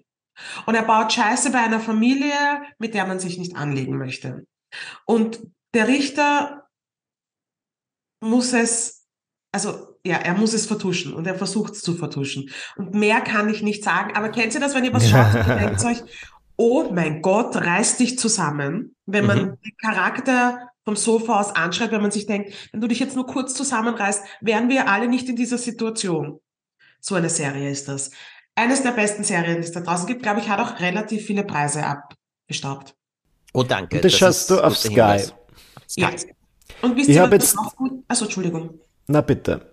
Und 0.65 0.75
er 0.75 0.83
baut 0.83 1.13
Scheiße 1.13 1.51
bei 1.51 1.59
einer 1.59 1.79
Familie, 1.79 2.63
mit 2.79 2.93
der 2.93 3.05
man 3.05 3.19
sich 3.19 3.37
nicht 3.37 3.55
anlegen 3.55 3.97
möchte. 3.97 4.45
Und 5.05 5.41
der 5.73 5.87
Richter 5.87 6.67
muss 8.19 8.53
es, 8.53 9.05
also 9.51 9.92
ja, 10.05 10.17
er 10.17 10.33
muss 10.33 10.53
es 10.53 10.65
vertuschen 10.65 11.13
und 11.13 11.25
er 11.27 11.35
versucht 11.35 11.73
es 11.73 11.81
zu 11.81 11.93
vertuschen. 11.93 12.49
Und 12.75 12.93
mehr 12.93 13.21
kann 13.21 13.49
ich 13.49 13.61
nicht 13.61 13.83
sagen. 13.83 14.15
Aber 14.15 14.29
kennt 14.29 14.53
ihr 14.53 14.59
das, 14.59 14.75
wenn 14.75 14.83
ihr 14.83 14.93
was 14.93 15.09
schaut 15.09 15.33
und 15.33 15.47
denkt 15.47 15.85
euch, 15.85 16.03
oh 16.57 16.89
mein 16.91 17.21
Gott, 17.21 17.55
reiß 17.55 17.97
dich 17.97 18.19
zusammen, 18.19 18.95
wenn 19.05 19.25
man 19.25 19.37
mhm. 19.37 19.57
den 19.63 19.77
Charakter 19.81 20.69
vom 20.83 20.97
Sofa 20.97 21.39
aus 21.39 21.55
anschreibt, 21.55 21.93
wenn 21.93 22.01
man 22.01 22.11
sich 22.11 22.25
denkt, 22.25 22.53
wenn 22.71 22.81
du 22.81 22.87
dich 22.87 22.99
jetzt 22.99 23.15
nur 23.15 23.25
kurz 23.25 23.53
zusammenreißt, 23.53 24.23
wären 24.41 24.67
wir 24.67 24.89
alle 24.89 25.07
nicht 25.07 25.29
in 25.29 25.37
dieser 25.37 25.57
Situation. 25.57 26.41
So 26.99 27.15
eine 27.15 27.29
Serie 27.29 27.69
ist 27.69 27.87
das. 27.87 28.11
Eines 28.55 28.83
der 28.83 28.91
besten 28.91 29.23
Serien, 29.23 29.61
die 29.61 29.67
es 29.67 29.71
da 29.71 29.79
draußen 29.79 30.05
gibt, 30.05 30.21
glaube 30.21 30.41
ich, 30.41 30.49
hat 30.49 30.59
auch 30.59 30.79
relativ 30.81 31.25
viele 31.25 31.45
Preise 31.45 31.83
abgestaubt. 31.85 32.95
Oh, 33.53 33.63
danke. 33.63 33.95
Und 33.95 34.03
das, 34.03 34.11
das 34.11 34.19
schaust 34.19 34.49
du 34.49 34.59
auf 34.59 34.77
Sky. 34.77 35.19
Sky. 35.89 36.01
Ja. 36.01 36.09
Und 36.81 36.97
wisst 36.97 37.09
ich 37.09 37.15
ihr, 37.15 37.23
was 37.23 37.31
jetzt... 37.31 37.55
noch 37.55 37.75
gut... 37.75 38.03
Achso, 38.09 38.25
Entschuldigung. 38.25 38.79
Na 39.07 39.21
bitte. 39.21 39.72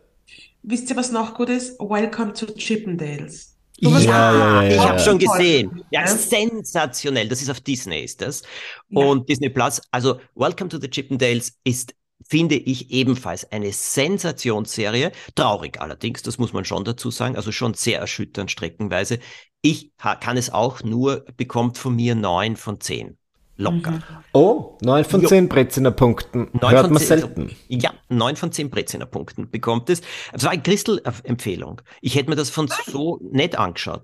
Wisst 0.62 0.90
ihr, 0.90 0.96
was 0.96 1.10
noch 1.10 1.34
gut 1.34 1.48
ist? 1.48 1.78
Welcome 1.78 2.32
to 2.34 2.46
Chippendales. 2.54 3.56
Ja, 3.78 3.98
ja, 3.98 4.62
ja, 4.62 4.68
ich 4.68 4.78
habe 4.78 4.98
schon 4.98 5.18
gesehen. 5.18 5.82
Ja, 5.90 6.06
sensationell. 6.06 7.28
Das 7.28 7.40
ist 7.40 7.48
auf 7.48 7.60
Disney, 7.60 8.04
ist 8.04 8.20
das. 8.20 8.42
Und 8.90 9.26
Disney 9.28 9.48
Plus, 9.48 9.80
also 9.90 10.20
Welcome 10.34 10.68
to 10.68 10.78
the 10.78 10.88
Chippendales 10.88 11.58
ist 11.64 11.94
finde 12.28 12.56
ich 12.56 12.90
ebenfalls 12.90 13.50
eine 13.50 13.72
Sensationsserie. 13.72 15.12
Traurig 15.34 15.80
allerdings, 15.80 16.22
das 16.22 16.38
muss 16.38 16.52
man 16.52 16.66
schon 16.66 16.84
dazu 16.84 17.10
sagen, 17.10 17.36
also 17.36 17.50
schon 17.50 17.72
sehr 17.74 17.98
erschütternd 17.98 18.50
streckenweise. 18.50 19.18
Ich 19.62 19.92
kann 19.96 20.36
es 20.36 20.50
auch 20.50 20.82
nur, 20.82 21.24
bekommt 21.36 21.78
von 21.78 21.96
mir 21.96 22.14
neun 22.14 22.56
von 22.56 22.80
zehn 22.80 23.16
locker. 23.60 23.92
Mhm. 23.92 24.02
Oh, 24.32 24.76
9 24.82 25.04
von 25.04 25.26
10 25.26 25.48
Breziner 25.48 25.90
Punkten. 25.90 26.48
Hört 26.60 26.90
man 26.90 26.98
10, 26.98 27.06
selten. 27.06 27.56
Ja, 27.68 27.92
9 28.08 28.36
von 28.36 28.50
10 28.50 28.70
Breziner 28.70 29.06
Punkten 29.06 29.50
bekommt 29.50 29.90
es. 29.90 30.00
Das 30.32 30.44
war 30.44 30.50
eine 30.50 30.62
Christel-Empfehlung. 30.62 31.82
Ich 32.00 32.16
hätte 32.16 32.30
mir 32.30 32.36
das 32.36 32.50
von 32.50 32.68
so 32.86 33.18
nett 33.30 33.56
angeschaut. 33.56 34.02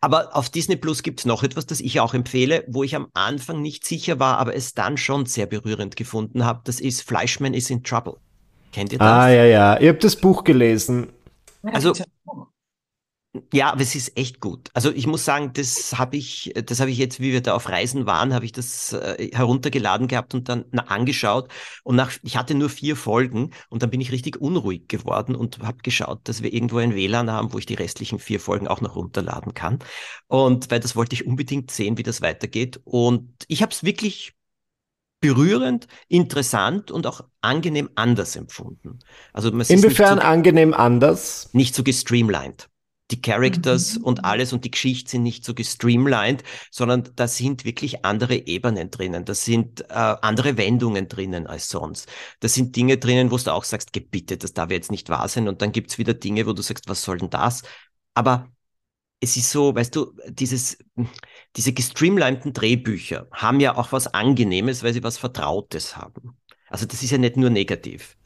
Aber 0.00 0.36
auf 0.36 0.50
Disney 0.50 0.76
Plus 0.76 1.02
gibt 1.02 1.20
es 1.20 1.26
noch 1.26 1.42
etwas, 1.42 1.66
das 1.66 1.80
ich 1.80 2.00
auch 2.00 2.14
empfehle, 2.14 2.64
wo 2.68 2.82
ich 2.82 2.94
am 2.94 3.08
Anfang 3.14 3.62
nicht 3.62 3.84
sicher 3.84 4.18
war, 4.18 4.38
aber 4.38 4.54
es 4.54 4.74
dann 4.74 4.96
schon 4.96 5.26
sehr 5.26 5.46
berührend 5.46 5.96
gefunden 5.96 6.44
habe. 6.44 6.60
Das 6.64 6.80
ist 6.80 7.02
Fleischman 7.02 7.54
is 7.54 7.70
in 7.70 7.82
Trouble. 7.82 8.16
Kennt 8.72 8.92
ihr 8.92 8.98
das? 8.98 9.08
Ah, 9.08 9.28
ja, 9.28 9.44
ja. 9.44 9.78
Ihr 9.78 9.90
habt 9.90 10.04
das 10.04 10.16
Buch 10.16 10.44
gelesen. 10.44 11.08
Also, 11.62 11.92
ja, 13.52 13.70
aber 13.70 13.82
es 13.82 13.94
ist 13.94 14.16
echt 14.16 14.40
gut. 14.40 14.70
Also 14.74 14.90
ich 14.90 15.06
muss 15.06 15.24
sagen, 15.24 15.52
das 15.52 15.96
habe 15.96 16.16
ich, 16.16 16.52
das 16.66 16.80
habe 16.80 16.90
ich 16.90 16.98
jetzt, 16.98 17.20
wie 17.20 17.32
wir 17.32 17.40
da 17.40 17.54
auf 17.54 17.68
Reisen 17.68 18.04
waren, 18.04 18.34
habe 18.34 18.44
ich 18.44 18.50
das 18.50 18.92
äh, 18.92 19.30
heruntergeladen 19.32 20.08
gehabt 20.08 20.34
und 20.34 20.48
dann 20.48 20.64
na, 20.72 20.82
angeschaut. 20.88 21.48
Und 21.84 21.94
nach, 21.94 22.10
ich 22.24 22.36
hatte 22.36 22.56
nur 22.56 22.68
vier 22.68 22.96
Folgen 22.96 23.50
und 23.68 23.82
dann 23.82 23.90
bin 23.90 24.00
ich 24.00 24.10
richtig 24.10 24.40
unruhig 24.40 24.88
geworden 24.88 25.36
und 25.36 25.60
habe 25.60 25.78
geschaut, 25.82 26.20
dass 26.24 26.42
wir 26.42 26.52
irgendwo 26.52 26.78
ein 26.78 26.96
WLAN 26.96 27.30
haben, 27.30 27.52
wo 27.52 27.58
ich 27.58 27.66
die 27.66 27.74
restlichen 27.74 28.18
vier 28.18 28.40
Folgen 28.40 28.66
auch 28.66 28.80
noch 28.80 28.96
runterladen 28.96 29.54
kann. 29.54 29.78
Und 30.26 30.72
weil 30.72 30.80
das 30.80 30.96
wollte 30.96 31.14
ich 31.14 31.24
unbedingt 31.24 31.70
sehen, 31.70 31.98
wie 31.98 32.02
das 32.02 32.22
weitergeht. 32.22 32.80
Und 32.82 33.30
ich 33.46 33.62
habe 33.62 33.70
es 33.70 33.84
wirklich 33.84 34.34
berührend, 35.20 35.86
interessant 36.08 36.90
und 36.90 37.06
auch 37.06 37.20
angenehm 37.42 37.90
anders 37.94 38.34
empfunden. 38.34 38.98
Also 39.32 39.52
man 39.52 39.66
Inwiefern 39.68 40.18
so, 40.18 40.24
angenehm 40.24 40.74
anders? 40.74 41.50
Nicht 41.52 41.76
so 41.76 41.84
gestreamlined 41.84 42.69
die 43.10 43.20
Characters 43.20 43.98
mhm. 43.98 44.04
und 44.04 44.24
alles 44.24 44.52
und 44.52 44.64
die 44.64 44.70
Geschichte 44.70 45.10
sind 45.10 45.22
nicht 45.22 45.44
so 45.44 45.54
gestreamlined, 45.54 46.42
sondern 46.70 47.10
da 47.16 47.28
sind 47.28 47.64
wirklich 47.64 48.04
andere 48.04 48.46
Ebenen 48.46 48.90
drinnen. 48.90 49.24
Da 49.24 49.34
sind 49.34 49.82
äh, 49.82 49.94
andere 49.94 50.56
Wendungen 50.56 51.08
drinnen 51.08 51.46
als 51.46 51.68
sonst. 51.68 52.08
Da 52.40 52.48
sind 52.48 52.76
Dinge 52.76 52.98
drinnen, 52.98 53.30
wo 53.30 53.36
du 53.36 53.52
auch 53.52 53.64
sagst, 53.64 53.92
gebitte, 53.92 54.36
das 54.38 54.52
darf 54.52 54.70
jetzt 54.70 54.90
nicht 54.90 55.08
wahr 55.08 55.28
sein. 55.28 55.48
Und 55.48 55.62
dann 55.62 55.72
gibt's 55.72 55.98
wieder 55.98 56.14
Dinge, 56.14 56.46
wo 56.46 56.52
du 56.52 56.62
sagst, 56.62 56.88
was 56.88 57.02
soll 57.02 57.18
denn 57.18 57.30
das? 57.30 57.62
Aber 58.14 58.50
es 59.20 59.36
ist 59.36 59.50
so, 59.50 59.74
weißt 59.74 59.94
du, 59.94 60.14
dieses, 60.28 60.78
diese 61.56 61.72
gestreamlinten 61.72 62.52
Drehbücher 62.52 63.28
haben 63.32 63.60
ja 63.60 63.76
auch 63.76 63.92
was 63.92 64.06
Angenehmes, 64.08 64.82
weil 64.82 64.94
sie 64.94 65.02
was 65.02 65.18
Vertrautes 65.18 65.96
haben. 65.96 66.38
Also 66.68 66.86
das 66.86 67.02
ist 67.02 67.10
ja 67.10 67.18
nicht 67.18 67.36
nur 67.36 67.50
negativ. 67.50 68.16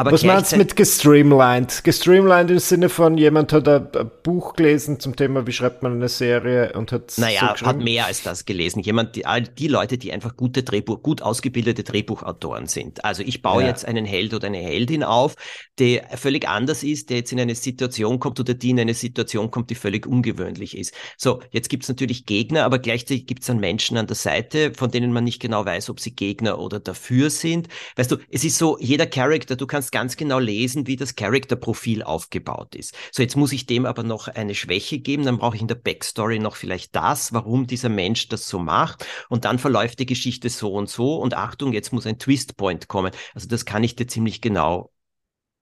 Aber 0.00 0.12
Was 0.12 0.24
meinst 0.24 0.52
du 0.52 0.56
mit 0.56 0.76
gestreamlined? 0.76 1.84
Gestreamlined 1.84 2.50
im 2.50 2.58
Sinne 2.58 2.88
von, 2.88 3.18
jemand 3.18 3.52
hat 3.52 3.68
ein 3.68 4.10
Buch 4.22 4.54
gelesen 4.54 4.98
zum 4.98 5.14
Thema, 5.14 5.46
wie 5.46 5.52
schreibt 5.52 5.82
man 5.82 5.92
eine 5.92 6.08
Serie 6.08 6.72
und 6.72 6.90
hat 6.90 7.18
Naja, 7.18 7.54
so 7.58 7.66
hat 7.66 7.80
mehr 7.80 8.06
als 8.06 8.22
das 8.22 8.46
gelesen. 8.46 8.80
Jemand, 8.80 9.14
die, 9.14 9.26
all 9.26 9.42
die 9.42 9.68
Leute, 9.68 9.98
die 9.98 10.10
einfach 10.10 10.38
gute 10.38 10.62
Drehbuch, 10.62 11.02
gut 11.02 11.20
ausgebildete 11.20 11.84
Drehbuchautoren 11.84 12.66
sind. 12.66 13.04
Also 13.04 13.22
ich 13.22 13.42
baue 13.42 13.60
ja. 13.60 13.68
jetzt 13.68 13.84
einen 13.84 14.06
Held 14.06 14.32
oder 14.32 14.46
eine 14.46 14.56
Heldin 14.56 15.04
auf, 15.04 15.34
der 15.78 16.08
völlig 16.16 16.48
anders 16.48 16.82
ist, 16.82 17.10
der 17.10 17.18
jetzt 17.18 17.32
in 17.32 17.40
eine 17.40 17.54
Situation 17.54 18.20
kommt 18.20 18.40
oder 18.40 18.54
die 18.54 18.70
in 18.70 18.80
eine 18.80 18.94
Situation 18.94 19.50
kommt, 19.50 19.68
die 19.68 19.74
völlig 19.74 20.06
ungewöhnlich 20.06 20.78
ist. 20.78 20.94
So, 21.18 21.40
jetzt 21.50 21.68
gibt's 21.68 21.90
natürlich 21.90 22.24
Gegner, 22.24 22.64
aber 22.64 22.78
gleichzeitig 22.78 23.26
gibt's 23.26 23.48
dann 23.48 23.60
Menschen 23.60 23.98
an 23.98 24.06
der 24.06 24.16
Seite, 24.16 24.72
von 24.74 24.90
denen 24.90 25.12
man 25.12 25.24
nicht 25.24 25.42
genau 25.42 25.66
weiß, 25.66 25.90
ob 25.90 26.00
sie 26.00 26.14
Gegner 26.14 26.58
oder 26.58 26.80
dafür 26.80 27.28
sind. 27.28 27.68
Weißt 27.96 28.10
du, 28.10 28.16
es 28.30 28.44
ist 28.44 28.56
so, 28.56 28.78
jeder 28.80 29.06
Charakter, 29.06 29.56
du 29.56 29.66
kannst 29.66 29.89
kannst 29.90 30.00
ganz 30.00 30.16
genau 30.16 30.38
lesen, 30.38 30.86
wie 30.86 30.96
das 30.96 31.14
Charakterprofil 31.14 32.02
aufgebaut 32.02 32.74
ist. 32.74 32.94
So, 33.12 33.22
jetzt 33.22 33.36
muss 33.36 33.52
ich 33.52 33.66
dem 33.66 33.86
aber 33.86 34.02
noch 34.02 34.28
eine 34.28 34.54
Schwäche 34.54 34.98
geben, 34.98 35.24
dann 35.24 35.38
brauche 35.38 35.56
ich 35.56 35.62
in 35.62 35.68
der 35.68 35.74
Backstory 35.74 36.38
noch 36.38 36.56
vielleicht 36.56 36.96
das, 36.96 37.32
warum 37.32 37.66
dieser 37.66 37.88
Mensch 37.88 38.28
das 38.28 38.48
so 38.48 38.58
macht 38.58 39.06
und 39.28 39.44
dann 39.44 39.58
verläuft 39.58 39.98
die 39.98 40.06
Geschichte 40.06 40.48
so 40.48 40.72
und 40.72 40.88
so 40.88 41.16
und 41.16 41.34
Achtung, 41.34 41.72
jetzt 41.72 41.92
muss 41.92 42.06
ein 42.06 42.18
Twistpoint 42.18 42.88
kommen. 42.88 43.12
Also 43.34 43.48
das 43.48 43.64
kann 43.64 43.84
ich 43.84 43.96
dir 43.96 44.06
ziemlich 44.06 44.40
genau 44.40 44.90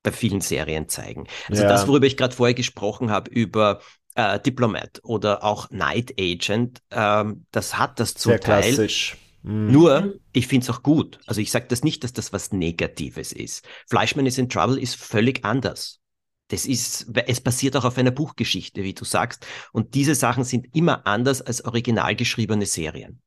bei 0.02 0.12
vielen 0.12 0.40
Serien 0.40 0.88
zeigen. 0.88 1.26
Also 1.48 1.62
ja. 1.62 1.68
das, 1.68 1.88
worüber 1.88 2.06
ich 2.06 2.16
gerade 2.16 2.34
vorher 2.34 2.54
gesprochen 2.54 3.10
habe, 3.10 3.30
über 3.30 3.80
äh, 4.14 4.38
Diplomat 4.40 5.00
oder 5.02 5.44
auch 5.44 5.70
Night 5.70 6.14
Agent, 6.18 6.80
ähm, 6.90 7.46
das 7.50 7.78
hat 7.78 8.00
das 8.00 8.14
zum 8.14 8.30
Sehr 8.30 8.40
Teil. 8.40 8.62
Klassisch. 8.62 9.16
Mhm. 9.42 9.72
Nur, 9.72 10.14
ich 10.32 10.46
finde 10.46 10.64
es 10.64 10.70
auch 10.70 10.82
gut. 10.82 11.20
Also 11.26 11.40
ich 11.40 11.50
sage 11.50 11.66
das 11.68 11.82
nicht, 11.82 12.04
dass 12.04 12.12
das 12.12 12.32
was 12.32 12.52
Negatives 12.52 13.32
ist. 13.32 13.64
Fleischman 13.88 14.26
is 14.26 14.38
in 14.38 14.48
Trouble 14.48 14.80
ist 14.80 14.96
völlig 14.96 15.44
anders. 15.44 16.00
Das 16.48 16.64
ist, 16.64 17.06
es 17.26 17.40
basiert 17.40 17.76
auch 17.76 17.84
auf 17.84 17.98
einer 17.98 18.10
Buchgeschichte, 18.10 18.82
wie 18.82 18.94
du 18.94 19.04
sagst. 19.04 19.46
Und 19.72 19.94
diese 19.94 20.14
Sachen 20.14 20.44
sind 20.44 20.74
immer 20.74 21.06
anders 21.06 21.42
als 21.42 21.64
original 21.64 22.16
geschriebene 22.16 22.64
Serien. 22.64 23.20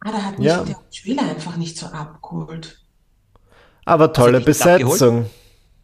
Ah, 0.00 0.10
da 0.10 0.22
hat 0.22 0.38
mich 0.38 0.48
ja. 0.48 0.64
der 0.64 0.76
Trailer 0.90 1.30
einfach 1.30 1.56
nicht 1.56 1.76
so 1.76 1.86
abgeholt. 1.86 2.80
Aber 3.84 4.12
tolle 4.12 4.40
Besetzung. 4.40 5.28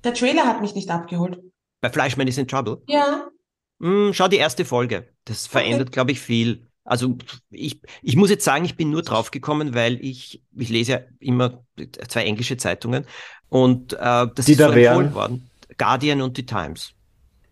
Der 0.04 0.14
Trailer 0.14 0.46
hat 0.46 0.60
mich 0.60 0.74
nicht 0.74 0.90
abgeholt. 0.90 1.38
Bei 1.80 1.90
Fleischman 1.90 2.26
is 2.26 2.38
in 2.38 2.48
Trouble? 2.48 2.82
Ja. 2.88 3.28
Hm, 3.80 4.12
schau 4.12 4.28
die 4.28 4.36
erste 4.36 4.64
Folge. 4.64 5.12
Das 5.24 5.46
verändert, 5.46 5.88
okay. 5.88 5.94
glaube 5.94 6.12
ich, 6.12 6.20
viel. 6.20 6.67
Also 6.88 7.16
ich, 7.50 7.80
ich 8.02 8.16
muss 8.16 8.30
jetzt 8.30 8.44
sagen, 8.44 8.64
ich 8.64 8.76
bin 8.76 8.90
nur 8.90 9.02
drauf 9.02 9.30
gekommen, 9.30 9.74
weil 9.74 10.02
ich, 10.04 10.42
ich 10.56 10.68
lese 10.70 10.92
ja 10.92 11.00
immer 11.20 11.64
zwei 12.08 12.24
englische 12.24 12.56
Zeitungen 12.56 13.04
und 13.48 13.92
äh, 13.92 13.96
das 14.34 14.46
die 14.46 14.52
ist 14.52 14.60
da 14.60 14.68
so 14.68 14.74
empfohlen 14.74 15.14
worden. 15.14 15.50
Guardian 15.76 16.22
und 16.22 16.36
die 16.36 16.46
Times. 16.46 16.94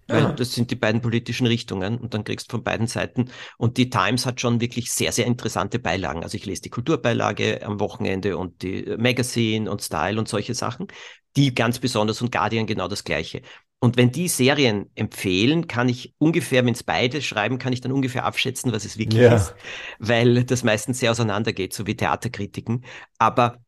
Weil 0.08 0.34
das 0.36 0.54
sind 0.54 0.70
die 0.70 0.76
beiden 0.76 1.00
politischen 1.00 1.48
Richtungen 1.48 1.98
und 1.98 2.14
dann 2.14 2.22
kriegst 2.22 2.46
du 2.46 2.52
von 2.52 2.62
beiden 2.62 2.86
Seiten. 2.86 3.28
Und 3.58 3.76
die 3.76 3.90
Times 3.90 4.24
hat 4.24 4.40
schon 4.40 4.60
wirklich 4.60 4.92
sehr, 4.92 5.10
sehr 5.10 5.26
interessante 5.26 5.80
Beilagen. 5.80 6.22
Also 6.22 6.36
ich 6.36 6.46
lese 6.46 6.62
die 6.62 6.70
Kulturbeilage 6.70 7.66
am 7.66 7.80
Wochenende 7.80 8.38
und 8.38 8.62
die 8.62 8.94
Magazine 8.98 9.68
und 9.68 9.82
Style 9.82 10.18
und 10.18 10.28
solche 10.28 10.54
Sachen. 10.54 10.86
Die 11.34 11.54
ganz 11.54 11.80
besonders 11.80 12.22
und 12.22 12.30
Guardian 12.30 12.66
genau 12.66 12.86
das 12.86 13.02
Gleiche. 13.02 13.42
Und 13.78 13.96
wenn 13.96 14.10
die 14.10 14.28
Serien 14.28 14.90
empfehlen, 14.94 15.66
kann 15.68 15.88
ich 15.88 16.14
ungefähr, 16.18 16.64
wenn 16.64 16.74
es 16.74 16.82
beide 16.82 17.20
schreiben, 17.22 17.58
kann 17.58 17.72
ich 17.72 17.80
dann 17.82 17.92
ungefähr 17.92 18.24
abschätzen, 18.24 18.72
was 18.72 18.84
es 18.84 18.98
wirklich 18.98 19.30
Ja. 19.30 19.32
ist. 19.32 19.54
Weil 19.98 20.44
das 20.44 20.64
meistens 20.64 20.98
sehr 21.00 21.10
auseinandergeht, 21.10 21.72
so 21.74 21.86
wie 21.86 21.96
Theaterkritiken. 21.96 22.84
Aber 23.18 23.58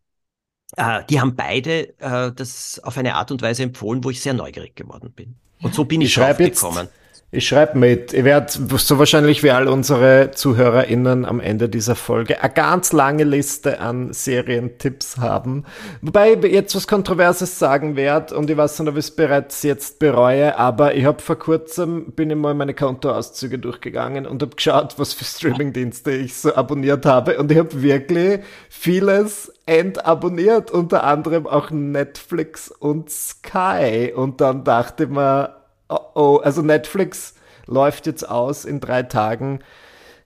äh, 0.77 1.05
die 1.11 1.21
haben 1.21 1.37
beide 1.37 1.99
äh, 2.01 2.33
das 2.35 2.81
auf 2.81 2.99
eine 2.99 3.15
Art 3.17 3.31
und 3.31 3.43
Weise 3.43 3.63
empfohlen, 3.65 4.05
wo 4.05 4.11
ich 4.11 4.21
sehr 4.21 4.35
neugierig 4.35 4.77
geworden 4.77 5.13
bin. 5.13 5.37
Und 5.61 5.75
so 5.75 5.85
bin 5.85 6.01
ich, 6.01 6.09
Ich 6.09 6.15
schreibe 6.15 6.45
jetzt, 6.45 6.61
draufgekommen. 6.63 6.89
Ich 7.31 7.47
schreibe 7.47 7.79
mit. 7.79 8.15
Ich 8.15 8.25
werde 8.25 8.51
so 8.51 8.99
wahrscheinlich 8.99 9.43
wie 9.43 9.51
all 9.51 9.69
unsere 9.69 10.31
ZuhörerInnen 10.31 11.27
am 11.27 11.41
Ende 11.41 11.69
dieser 11.69 11.95
Folge 11.95 12.43
eine 12.43 12.53
ganz 12.53 12.93
lange 12.95 13.25
Liste 13.25 13.81
an 13.81 14.15
Serientipps 14.15 15.19
haben. 15.19 15.65
Wobei 16.01 16.33
ich 16.33 16.53
jetzt 16.53 16.75
was 16.75 16.87
Kontroverses 16.87 17.59
sagen 17.59 17.97
werde 17.97 18.35
und 18.35 18.49
ich 18.49 18.57
weiß 18.57 18.79
nicht, 18.79 18.89
ob 18.89 18.95
ich 18.95 19.05
es 19.05 19.11
bereits 19.11 19.63
jetzt 19.63 19.99
bereue, 19.99 20.57
aber 20.57 20.95
ich 20.95 21.05
habe 21.05 21.21
vor 21.21 21.39
kurzem, 21.39 22.13
bin 22.13 22.31
ich 22.31 22.37
mal 22.37 22.55
meine 22.55 22.73
Kontoauszüge 22.73 23.59
durchgegangen 23.59 24.27
und 24.27 24.41
habe 24.41 24.57
geschaut, 24.57 24.95
was 24.99 25.13
für 25.13 25.25
Streamingdienste 25.25 26.13
ich 26.13 26.35
so 26.35 26.55
abonniert 26.55 27.05
habe 27.05 27.39
und 27.39 27.53
ich 27.53 27.59
habe 27.59 27.83
wirklich 27.83 28.41
vieles 28.71 29.53
entabonniert, 29.67 30.71
unter 30.71 31.05
anderem 31.05 31.47
auch 31.47 31.71
Netflix 31.71 32.71
und 32.71 33.11
Sky. 33.11 34.15
Und 34.17 34.41
dann 34.41 34.65
dachte 34.65 35.05
ich 35.05 35.11
mir, 35.11 35.58
oh, 35.89 35.99
oh, 36.15 36.37
also 36.39 36.63
Netflix 36.63 37.35
läuft 37.67 38.07
jetzt 38.07 38.29
aus 38.29 38.65
in 38.65 38.81
drei 38.81 39.03
Tagen. 39.03 39.61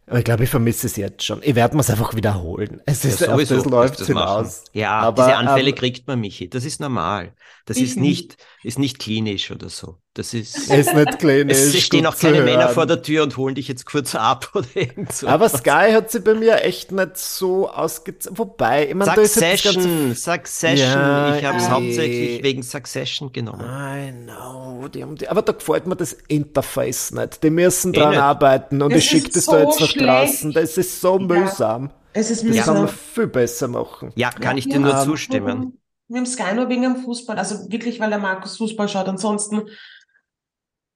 Aber 0.06 0.18
ich 0.18 0.24
glaube, 0.24 0.44
ich 0.44 0.50
vermisse 0.50 0.86
es 0.86 0.96
jetzt 0.96 1.22
schon. 1.24 1.40
Ich 1.42 1.54
werde 1.54 1.76
mir 1.76 1.80
es 1.80 1.90
einfach 1.90 2.14
wiederholen. 2.14 2.82
Es 2.86 3.04
ist, 3.04 3.20
Ja, 3.20 3.28
sowieso 3.28 3.54
das 3.56 3.64
läuft 3.66 4.00
hinaus. 4.00 4.64
Ja, 4.72 5.00
Aber, 5.00 5.22
diese 5.22 5.36
Anfälle 5.36 5.70
ähm, 5.70 5.74
kriegt 5.74 6.06
man, 6.06 6.20
Michi. 6.20 6.50
Das 6.50 6.64
ist 6.64 6.80
normal. 6.80 7.34
Das 7.66 7.76
ist 7.76 7.96
nicht, 7.96 8.36
ist 8.64 8.78
nicht 8.78 8.98
klinisch 8.98 9.50
oder 9.50 9.68
so. 9.68 9.98
Das 10.14 10.34
ist, 10.34 10.56
Es 10.56 10.68
ist 10.88 10.94
nicht 10.94 11.18
klinisch. 11.20 11.56
es 11.56 11.80
stehen 11.80 12.06
auch 12.06 12.16
keine 12.18 12.42
Männer 12.42 12.68
vor 12.68 12.86
der 12.86 13.02
Tür 13.02 13.22
und 13.22 13.36
holen 13.36 13.54
dich 13.54 13.68
jetzt 13.68 13.86
kurz 13.86 14.14
ab 14.14 14.50
oder 14.54 14.66
irgend 14.74 15.12
so. 15.12 15.28
Aber 15.28 15.48
Sky 15.48 15.92
hat 15.92 16.10
sie 16.10 16.20
bei 16.20 16.34
mir 16.34 16.62
echt 16.64 16.90
nicht 16.92 17.16
so 17.16 17.68
ausgezahlt. 17.70 18.36
Wobei, 18.38 18.88
ich 18.88 18.94
meine, 18.94 19.14
da 19.14 19.20
ist 19.20 19.36
jetzt 19.40 19.64
das 19.64 19.74
ganze 19.74 20.14
Succession, 20.14 20.14
Succession. 20.14 20.88
Ja, 20.90 21.36
ich 21.36 21.44
habe 21.44 21.58
es 21.58 21.70
hauptsächlich 21.70 22.42
wegen 22.42 22.62
Succession 22.62 23.32
genommen. 23.32 23.62
I 23.64 24.12
know, 24.24 24.88
die 24.88 25.02
haben 25.02 25.16
die, 25.16 25.28
aber 25.28 25.42
da 25.42 25.52
gefällt 25.52 25.86
mir 25.86 25.96
das 25.96 26.12
Interface 26.12 27.12
nicht. 27.12 27.42
Die 27.42 27.50
müssen 27.50 27.94
Eh 27.94 27.98
dran 27.98 28.10
nicht. 28.10 28.18
arbeiten 28.20 28.82
und 28.82 28.90
Das 28.92 28.98
ich 28.98 29.08
schicke 29.08 29.30
das 29.30 29.44
so 29.44 29.52
da 29.52 29.62
jetzt 29.62 29.80
nach 29.80 29.92
draußen. 29.92 30.52
Das 30.52 30.76
ist 30.76 31.00
so 31.00 31.18
mühsam. 31.18 31.90
Es 32.12 32.30
ist 32.30 32.44
Das 32.46 32.56
kann 32.64 32.74
man 32.74 32.82
mühsam. 32.84 32.96
viel 33.14 33.26
besser 33.28 33.68
machen. 33.68 34.12
Ja, 34.16 34.30
kann 34.30 34.58
ich 34.58 34.66
Ja, 34.66 34.72
dir 34.72 34.80
nur 34.80 34.98
zustimmen. 35.04 35.78
Wir 36.12 36.18
haben 36.18 36.26
Sky 36.26 36.54
nur 36.54 36.68
wegen 36.68 36.82
dem 36.82 36.96
Fußball, 36.96 37.38
also 37.38 37.70
wirklich, 37.70 37.98
weil 38.00 38.10
der 38.10 38.18
Markus 38.18 38.58
Fußball 38.58 38.88
schaut. 38.88 39.08
Ansonsten 39.08 39.62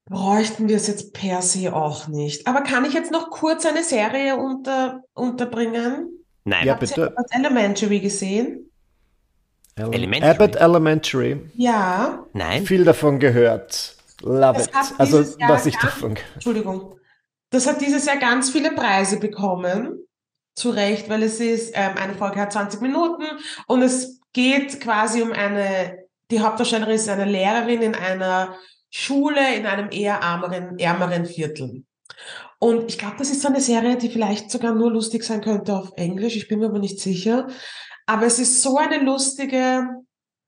bräuchten 0.09 0.69
wir 0.69 0.77
es 0.77 0.87
jetzt 0.87 1.13
per 1.13 1.43
se 1.43 1.75
auch 1.75 2.07
nicht. 2.09 2.47
Aber 2.47 2.61
kann 2.63 2.85
ich 2.85 2.93
jetzt 2.93 3.11
noch 3.11 3.31
kurz 3.31 3.67
eine 3.67 3.83
Serie 3.83 4.37
unter, 4.37 5.03
unterbringen? 5.15 6.11
Nein, 6.45 6.67
Ja, 6.67 6.75
Habt 6.75 6.83
ihr 6.83 6.89
bitte. 6.89 7.07
Abbott 7.09 7.27
Elementary 7.31 8.01
gesehen? 8.01 8.71
Ele- 9.77 9.93
Elementary. 9.95 10.31
Abbott 10.31 10.57
Elementary. 10.57 11.51
Ja. 11.55 12.25
nein. 12.33 12.65
Viel 12.65 12.85
davon 12.85 13.19
gehört. 13.19 13.97
Love 14.23 14.63
it. 14.63 14.71
Also, 14.99 15.23
Jahr 15.39 15.51
was 15.51 15.67
ich 15.67 15.75
ganz- 15.79 15.85
davon 15.95 16.15
gehört. 16.15 16.35
Entschuldigung. 16.35 16.99
Das 17.51 17.67
hat 17.67 17.81
dieses 17.81 18.07
Jahr 18.07 18.17
ganz 18.17 18.51
viele 18.51 18.73
Preise 18.73 19.19
bekommen. 19.19 19.99
Zu 20.55 20.71
Recht, 20.71 21.11
weil 21.11 21.23
es 21.23 21.39
ist, 21.39 21.73
ähm, 21.75 21.97
eine 22.01 22.15
Folge 22.15 22.41
hat 22.41 22.51
20 22.53 22.81
Minuten 22.81 23.25
und 23.67 23.83
es 23.83 24.16
geht 24.37 24.81
quasi 24.83 25.23
um 25.23 25.33
eine, 25.33 25.99
die 26.31 26.41
Hauptdarstellerin 26.41 26.95
ist 26.95 27.09
eine 27.09 27.25
Lehrerin 27.25 27.81
in 27.81 27.95
einer 27.95 28.55
Schule 28.91 29.57
in 29.57 29.65
einem 29.65 29.89
eher 29.91 30.17
ärmeren, 30.17 30.79
ärmeren 30.79 31.25
Viertel. 31.25 31.85
Und 32.59 32.91
ich 32.91 32.99
glaube, 32.99 33.17
das 33.19 33.31
ist 33.31 33.41
so 33.41 33.49
eine 33.49 33.63
Serie, 33.63 33.97
die 33.97 34.11
vielleicht 34.11 34.51
sogar 34.51 34.75
nur 34.75 34.93
lustig 34.93 35.25
sein 35.25 35.41
könnte 35.41 35.75
auf 35.75 35.93
Englisch. 35.97 36.37
Ich 36.37 36.49
bin 36.49 36.59
mir 36.59 36.67
aber 36.67 36.79
nicht 36.79 37.01
sicher. 37.01 37.49
Aber 38.05 38.27
es 38.27 38.39
ist 38.39 38.61
so 38.63 38.77
eine 38.77 38.99
lustige, 39.03 39.89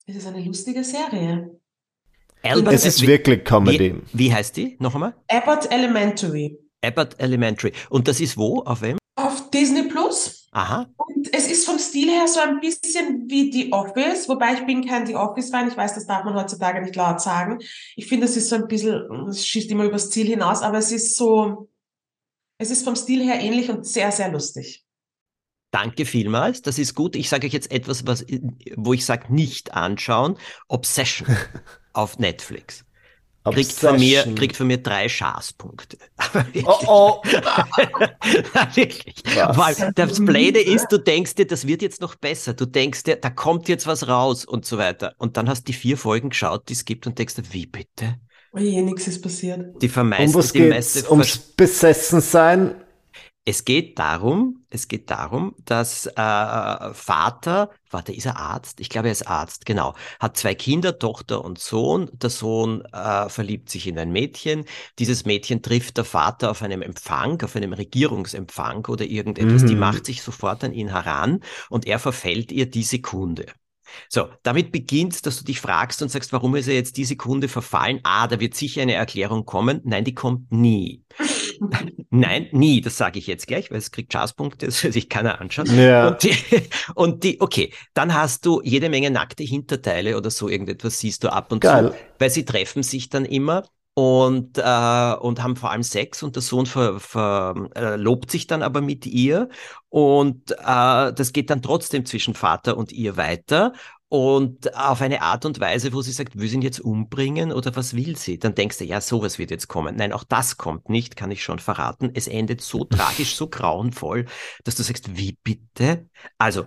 es 0.06 0.16
ist 0.16 0.26
eine 0.26 0.42
lustige 0.42 0.84
Serie. 0.84 1.58
Albert, 2.42 2.74
Es 2.74 2.84
ist 2.84 3.00
wie, 3.00 3.06
wirklich 3.08 3.42
Comedy. 3.42 3.94
wie, 4.12 4.18
wie 4.18 4.34
heißt 4.34 4.54
die? 4.56 4.76
Noch 4.80 4.94
einmal? 4.94 5.14
Abbott 5.28 5.72
Elementary. 5.72 6.58
Abbott 6.84 7.18
Elementary. 7.18 7.72
Und 7.88 8.06
das 8.06 8.20
ist 8.20 8.36
wo? 8.36 8.60
Auf 8.60 8.82
wem? 8.82 8.98
Auf 9.18 9.50
Disney 9.50 9.82
Plus. 9.82 10.48
Aha. 10.52 10.86
Und 10.96 11.34
es 11.34 11.50
ist 11.50 11.66
vom 11.66 11.78
Stil 11.78 12.08
her 12.08 12.28
so 12.28 12.40
ein 12.40 12.60
bisschen 12.60 13.28
wie 13.28 13.52
The 13.52 13.72
Office, 13.72 14.28
wobei 14.28 14.54
ich 14.54 14.64
bin 14.64 14.86
kein 14.86 15.06
The 15.06 15.16
Office-Fan. 15.16 15.68
Ich 15.68 15.76
weiß, 15.76 15.94
das 15.94 16.06
darf 16.06 16.24
man 16.24 16.34
heutzutage 16.34 16.80
nicht 16.80 16.94
laut 16.94 17.20
sagen. 17.20 17.58
Ich 17.96 18.06
finde, 18.06 18.26
es 18.26 18.36
ist 18.36 18.48
so 18.48 18.56
ein 18.56 18.68
bisschen, 18.68 19.28
es 19.28 19.44
schießt 19.44 19.70
immer 19.72 19.84
übers 19.84 20.10
Ziel 20.10 20.28
hinaus, 20.28 20.62
aber 20.62 20.78
es 20.78 20.92
ist 20.92 21.16
so, 21.16 21.68
es 22.58 22.70
ist 22.70 22.84
vom 22.84 22.94
Stil 22.94 23.24
her 23.24 23.40
ähnlich 23.40 23.68
und 23.70 23.86
sehr, 23.86 24.12
sehr 24.12 24.30
lustig. 24.30 24.84
Danke 25.72 26.06
vielmals. 26.06 26.62
Das 26.62 26.78
ist 26.78 26.94
gut. 26.94 27.14
Ich 27.14 27.28
sage 27.28 27.46
euch 27.46 27.52
jetzt 27.52 27.70
etwas, 27.70 28.06
was, 28.06 28.24
wo 28.76 28.92
ich 28.94 29.04
sage, 29.04 29.32
nicht 29.34 29.74
anschauen. 29.74 30.38
Obsession 30.68 31.36
auf 31.92 32.18
Netflix. 32.18 32.84
Kriegt 33.44 33.72
von, 33.72 33.98
mir, 33.98 34.24
kriegt 34.34 34.56
von 34.56 34.66
mir 34.66 34.78
drei 34.78 35.08
Schaßpunkte. 35.08 35.98
Oh, 36.64 36.76
oh. 36.86 37.22
wirklich. 38.74 39.22
Weil 39.24 39.92
das 39.94 40.24
Blöde 40.24 40.60
ist, 40.60 40.88
du 40.88 40.98
denkst 40.98 41.34
dir, 41.36 41.46
das 41.46 41.66
wird 41.66 41.82
jetzt 41.82 42.00
noch 42.00 42.14
besser. 42.16 42.54
Du 42.54 42.66
denkst 42.66 43.04
dir, 43.04 43.16
da 43.16 43.30
kommt 43.30 43.68
jetzt 43.68 43.86
was 43.86 44.08
raus 44.08 44.44
und 44.44 44.66
so 44.66 44.78
weiter. 44.78 45.14
Und 45.18 45.36
dann 45.36 45.48
hast 45.48 45.62
du 45.62 45.72
die 45.72 45.78
vier 45.78 45.96
Folgen 45.96 46.30
geschaut, 46.30 46.68
die 46.68 46.74
es 46.74 46.84
gibt 46.84 47.06
und 47.06 47.18
denkst 47.18 47.36
dir, 47.36 47.44
wie 47.52 47.66
bitte? 47.66 48.16
Oh 48.52 48.58
je, 48.58 48.80
nichts 48.82 49.06
ist 49.06 49.22
passiert. 49.22 49.80
Die 49.82 49.86
Um 49.86 49.92
vermeisten, 49.92 50.38
was 50.38 50.52
die 50.52 50.62
meiste 50.62 51.00
geht's? 51.00 51.10
Ums 51.10 51.38
Besessensein? 51.38 52.74
Es 53.50 53.64
geht 53.64 53.98
darum, 53.98 54.66
es 54.68 54.88
geht 54.88 55.08
darum, 55.10 55.54
dass 55.64 56.04
äh, 56.06 56.12
Vater, 56.92 57.70
warte, 57.90 58.12
ist 58.12 58.26
er 58.26 58.36
Arzt? 58.36 58.78
Ich 58.80 58.90
glaube, 58.90 59.08
er 59.08 59.12
ist 59.12 59.26
Arzt, 59.26 59.64
genau. 59.64 59.94
Hat 60.20 60.36
zwei 60.36 60.54
Kinder, 60.54 60.98
Tochter 60.98 61.42
und 61.42 61.58
Sohn. 61.58 62.10
Der 62.12 62.28
Sohn 62.28 62.82
äh, 62.92 63.28
verliebt 63.30 63.70
sich 63.70 63.86
in 63.86 63.98
ein 63.98 64.12
Mädchen. 64.12 64.66
Dieses 64.98 65.24
Mädchen 65.24 65.62
trifft 65.62 65.96
der 65.96 66.04
Vater 66.04 66.50
auf 66.50 66.60
einem 66.62 66.82
Empfang, 66.82 67.40
auf 67.42 67.56
einem 67.56 67.72
Regierungsempfang 67.72 68.84
oder 68.86 69.06
irgendetwas. 69.06 69.64
Die 69.64 69.76
Mhm. 69.76 69.80
macht 69.80 70.04
sich 70.04 70.22
sofort 70.22 70.62
an 70.64 70.74
ihn 70.74 70.90
heran 70.90 71.40
und 71.70 71.86
er 71.86 71.98
verfällt 71.98 72.52
ihr 72.52 72.70
die 72.70 72.82
Sekunde. 72.82 73.46
So, 74.08 74.28
damit 74.42 74.72
beginnt, 74.72 75.26
dass 75.26 75.38
du 75.38 75.44
dich 75.44 75.60
fragst 75.60 76.02
und 76.02 76.10
sagst, 76.10 76.32
warum 76.32 76.56
ist 76.56 76.68
er 76.68 76.74
jetzt 76.74 76.96
diese 76.96 77.16
Kunde 77.16 77.48
verfallen? 77.48 78.00
Ah, 78.02 78.26
da 78.26 78.40
wird 78.40 78.54
sicher 78.54 78.82
eine 78.82 78.94
Erklärung 78.94 79.44
kommen. 79.44 79.80
Nein, 79.84 80.04
die 80.04 80.14
kommt 80.14 80.52
nie. 80.52 81.04
Nein, 82.10 82.48
nie, 82.52 82.80
das 82.80 82.96
sage 82.96 83.18
ich 83.18 83.26
jetzt 83.26 83.46
gleich, 83.46 83.70
weil 83.70 83.78
es 83.78 83.90
kriegt 83.90 84.12
Chance-Punkte, 84.12 84.66
das 84.66 84.82
will 84.82 84.92
sich 84.92 85.08
keiner 85.08 85.40
anschauen. 85.40 85.66
Ja. 85.78 86.08
Und, 86.08 86.22
die, 86.22 86.34
und 86.94 87.24
die, 87.24 87.40
okay, 87.40 87.72
dann 87.94 88.14
hast 88.14 88.46
du 88.46 88.60
jede 88.62 88.88
Menge 88.88 89.10
nackte 89.10 89.42
Hinterteile 89.42 90.16
oder 90.16 90.30
so 90.30 90.48
irgendetwas 90.48 90.98
siehst 90.98 91.24
du 91.24 91.28
ab 91.32 91.52
und 91.52 91.60
Geil. 91.60 91.90
zu, 91.90 91.96
weil 92.18 92.30
sie 92.30 92.44
treffen 92.44 92.82
sich 92.82 93.08
dann 93.08 93.24
immer 93.24 93.64
und, 93.98 94.58
äh, 94.58 95.14
und 95.18 95.42
haben 95.42 95.56
vor 95.56 95.72
allem 95.72 95.82
Sex 95.82 96.22
und 96.22 96.36
der 96.36 96.42
Sohn 96.42 96.66
ver, 96.66 97.00
ver, 97.00 97.68
äh, 97.74 97.96
lobt 97.96 98.30
sich 98.30 98.46
dann 98.46 98.62
aber 98.62 98.80
mit 98.80 99.06
ihr 99.06 99.48
und 99.88 100.52
äh, 100.52 101.12
das 101.12 101.32
geht 101.32 101.50
dann 101.50 101.62
trotzdem 101.62 102.06
zwischen 102.06 102.34
Vater 102.34 102.76
und 102.76 102.92
ihr 102.92 103.16
weiter 103.16 103.72
und 104.06 104.72
auf 104.76 105.00
eine 105.00 105.22
Art 105.22 105.44
und 105.46 105.58
Weise, 105.58 105.92
wo 105.92 106.00
sie 106.00 106.12
sagt, 106.12 106.38
will 106.38 106.48
sie 106.48 106.54
ihn 106.54 106.62
jetzt 106.62 106.78
umbringen 106.78 107.50
oder 107.50 107.74
was 107.74 107.96
will 107.96 108.16
sie? 108.16 108.38
Dann 108.38 108.54
denkst 108.54 108.78
du, 108.78 108.84
ja, 108.84 109.00
sowas 109.00 109.40
wird 109.40 109.50
jetzt 109.50 109.66
kommen. 109.66 109.96
Nein, 109.96 110.12
auch 110.12 110.22
das 110.22 110.56
kommt 110.58 110.88
nicht, 110.88 111.16
kann 111.16 111.32
ich 111.32 111.42
schon 111.42 111.58
verraten. 111.58 112.12
Es 112.14 112.28
endet 112.28 112.60
so 112.60 112.84
tragisch, 112.84 113.34
so 113.34 113.48
grauenvoll, 113.48 114.26
dass 114.62 114.76
du 114.76 114.84
sagst, 114.84 115.16
wie 115.16 115.36
bitte? 115.42 116.08
Also, 116.38 116.66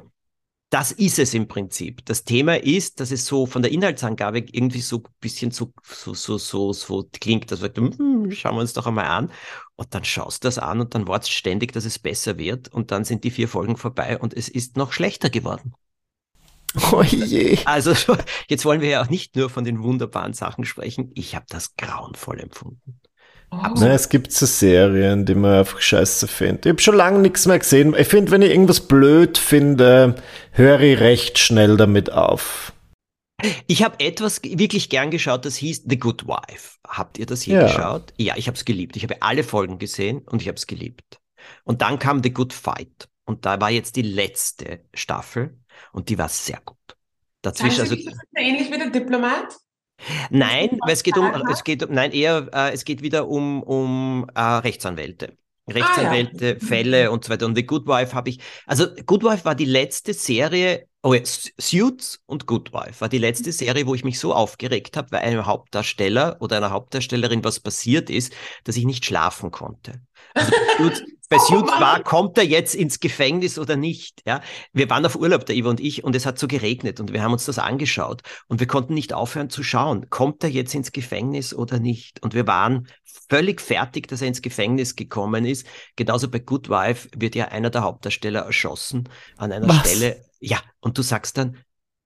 das 0.71 0.93
ist 0.93 1.19
es 1.19 1.33
im 1.33 1.49
Prinzip. 1.49 2.03
Das 2.05 2.23
Thema 2.23 2.57
ist, 2.57 3.01
dass 3.01 3.11
es 3.11 3.25
so 3.25 3.45
von 3.45 3.61
der 3.61 3.73
Inhaltsangabe 3.73 4.39
irgendwie 4.39 4.79
so 4.79 4.97
ein 4.99 5.03
bisschen 5.19 5.51
so, 5.51 5.73
so, 5.83 6.13
so, 6.13 6.37
so, 6.37 6.71
so 6.71 7.09
klingt, 7.11 7.51
dass 7.51 7.61
wir 7.61 7.73
hm, 7.75 8.31
schauen 8.31 8.55
wir 8.55 8.61
uns 8.61 8.71
doch 8.71 8.87
einmal 8.87 9.05
an. 9.05 9.31
Und 9.75 9.93
dann 9.93 10.05
schaust 10.05 10.43
du 10.43 10.47
das 10.47 10.57
an 10.57 10.79
und 10.79 10.95
dann 10.95 11.09
wartest 11.09 11.33
ständig, 11.33 11.73
dass 11.73 11.83
es 11.83 11.99
besser 11.99 12.37
wird. 12.37 12.69
Und 12.69 12.91
dann 12.91 13.03
sind 13.03 13.25
die 13.25 13.31
vier 13.31 13.49
Folgen 13.49 13.75
vorbei 13.75 14.17
und 14.17 14.33
es 14.33 14.47
ist 14.47 14.77
noch 14.77 14.93
schlechter 14.93 15.29
geworden. 15.29 15.73
Oh 16.93 17.03
je. 17.03 17.59
Also 17.65 17.93
jetzt 18.47 18.63
wollen 18.63 18.79
wir 18.79 18.87
ja 18.87 19.03
auch 19.03 19.09
nicht 19.09 19.35
nur 19.35 19.49
von 19.49 19.65
den 19.65 19.83
wunderbaren 19.83 20.33
Sachen 20.33 20.63
sprechen. 20.63 21.11
Ich 21.15 21.35
habe 21.35 21.45
das 21.49 21.75
grauenvoll 21.75 22.39
empfunden. 22.39 23.01
Oh. 23.53 23.57
Na, 23.75 23.93
es 23.93 24.07
gibt 24.07 24.31
so 24.31 24.45
Serien, 24.45 25.25
die 25.25 25.35
man 25.35 25.59
einfach 25.59 25.81
scheiße 25.81 26.27
findet. 26.27 26.65
Ich 26.65 26.69
habe 26.69 26.81
schon 26.81 26.95
lange 26.95 27.19
nichts 27.19 27.45
mehr 27.45 27.59
gesehen. 27.59 27.93
Ich 27.97 28.07
finde, 28.07 28.31
wenn 28.31 28.41
ich 28.41 28.49
irgendwas 28.51 28.87
blöd 28.87 29.37
finde, 29.37 30.15
höre 30.53 30.79
ich 30.79 30.99
recht 30.99 31.37
schnell 31.37 31.75
damit 31.75 32.11
auf. 32.11 32.73
Ich 33.67 33.83
habe 33.83 33.99
etwas 33.99 34.41
wirklich 34.43 34.89
gern 34.89 35.11
geschaut, 35.11 35.45
das 35.45 35.55
hieß 35.57 35.83
The 35.87 35.99
Good 35.99 36.27
Wife. 36.27 36.77
Habt 36.87 37.17
ihr 37.17 37.25
das 37.25 37.45
je 37.45 37.55
Ja. 37.55 37.63
geschaut? 37.63 38.13
Ja, 38.17 38.35
ich 38.37 38.47
habe 38.47 38.55
es 38.55 38.65
geliebt. 38.65 38.95
Ich 38.95 39.03
habe 39.03 39.21
alle 39.21 39.43
Folgen 39.43 39.79
gesehen 39.79 40.19
und 40.19 40.41
ich 40.41 40.47
habe 40.47 40.57
es 40.57 40.67
geliebt. 40.67 41.19
Und 41.63 41.81
dann 41.81 41.99
kam 41.99 42.21
The 42.23 42.31
Good 42.31 42.53
Fight. 42.53 43.09
Und 43.25 43.45
da 43.45 43.59
war 43.59 43.71
jetzt 43.71 43.95
die 43.95 44.01
letzte 44.01 44.81
Staffel 44.93 45.57
und 45.91 46.09
die 46.09 46.17
war 46.17 46.29
sehr 46.29 46.59
gut. 46.63 46.77
Dazwischen, 47.41 47.81
also 47.81 47.95
das 47.95 48.05
ist 48.05 48.19
ähnlich 48.35 48.71
wie 48.71 48.77
der 48.77 48.91
Diplomat? 48.91 49.55
Nein, 50.29 50.77
weil 50.85 50.93
es 50.93 51.03
geht 51.03 51.17
um, 51.17 51.31
es 51.51 51.63
geht 51.63 51.83
um, 51.83 51.93
nein, 51.93 52.11
eher, 52.11 52.49
äh, 52.53 52.71
es 52.73 52.85
geht 52.85 53.01
wieder 53.01 53.27
um, 53.27 53.63
um 53.63 54.27
äh, 54.35 54.41
Rechtsanwälte. 54.41 55.37
Rechtsanwälte, 55.69 56.57
Mhm. 56.59 56.65
Fälle 56.65 57.11
und 57.11 57.23
so 57.23 57.29
weiter. 57.29 57.45
Und 57.45 57.55
The 57.55 57.65
Good 57.65 57.87
Wife 57.87 58.13
habe 58.15 58.29
ich, 58.29 58.39
also 58.65 58.87
Good 59.05 59.23
Wife 59.23 59.45
war 59.45 59.55
die 59.55 59.65
letzte 59.65 60.13
Serie, 60.13 60.87
oh 61.03 61.13
ja, 61.13 61.21
Suits 61.23 62.19
und 62.25 62.45
Good 62.47 62.73
Wife 62.73 62.99
war 62.99 63.09
die 63.09 63.19
letzte 63.19 63.51
Serie, 63.51 63.85
wo 63.85 63.95
ich 63.95 64.03
mich 64.03 64.19
so 64.19 64.33
aufgeregt 64.33 64.97
habe, 64.97 65.11
weil 65.11 65.21
einem 65.21 65.45
Hauptdarsteller 65.45 66.37
oder 66.39 66.57
einer 66.57 66.71
Hauptdarstellerin 66.71 67.43
was 67.43 67.59
passiert 67.59 68.09
ist, 68.09 68.33
dass 68.63 68.75
ich 68.75 68.85
nicht 68.85 69.05
schlafen 69.05 69.51
konnte. 69.51 70.01
Also 70.33 70.51
Suits, 70.77 71.03
bei 71.31 71.37
Oh 71.37 71.45
Suits 71.45 71.71
Mann. 71.71 71.79
war, 71.81 72.03
kommt 72.03 72.37
er 72.37 72.43
jetzt 72.43 72.75
ins 72.75 72.99
Gefängnis 72.99 73.57
oder 73.57 73.77
nicht? 73.77 74.21
Ja, 74.27 74.41
wir 74.73 74.89
waren 74.89 75.05
auf 75.05 75.15
Urlaub, 75.15 75.45
der 75.45 75.55
Ivo 75.55 75.69
und 75.69 75.79
ich, 75.79 76.03
und 76.03 76.13
es 76.13 76.25
hat 76.25 76.37
so 76.37 76.45
geregnet 76.45 76.99
und 76.99 77.13
wir 77.13 77.23
haben 77.23 77.31
uns 77.31 77.45
das 77.45 77.57
angeschaut 77.57 78.21
und 78.47 78.59
wir 78.59 78.67
konnten 78.67 78.93
nicht 78.93 79.13
aufhören 79.13 79.49
zu 79.49 79.63
schauen. 79.63 80.09
Kommt 80.09 80.43
er 80.43 80.49
jetzt 80.49 80.75
ins 80.75 80.91
Gefängnis 80.91 81.53
oder 81.53 81.79
nicht? 81.79 82.21
Und 82.21 82.33
wir 82.33 82.45
waren 82.47 82.87
völlig 83.29 83.61
fertig, 83.61 84.09
dass 84.09 84.21
er 84.21 84.27
ins 84.27 84.41
Gefängnis 84.41 84.97
gekommen 84.97 85.45
ist. 85.45 85.65
Genauso 85.95 86.29
bei 86.29 86.39
Good 86.39 86.67
Wife 86.67 87.07
wird 87.15 87.35
ja 87.35 87.45
einer 87.45 87.69
der 87.69 87.83
Hauptdarsteller 87.83 88.41
erschossen 88.41 89.07
an 89.37 89.53
einer 89.53 89.69
Was? 89.69 89.89
Stelle. 89.89 90.25
Ja, 90.41 90.59
und 90.81 90.97
du 90.97 91.01
sagst 91.01 91.37
dann, 91.37 91.57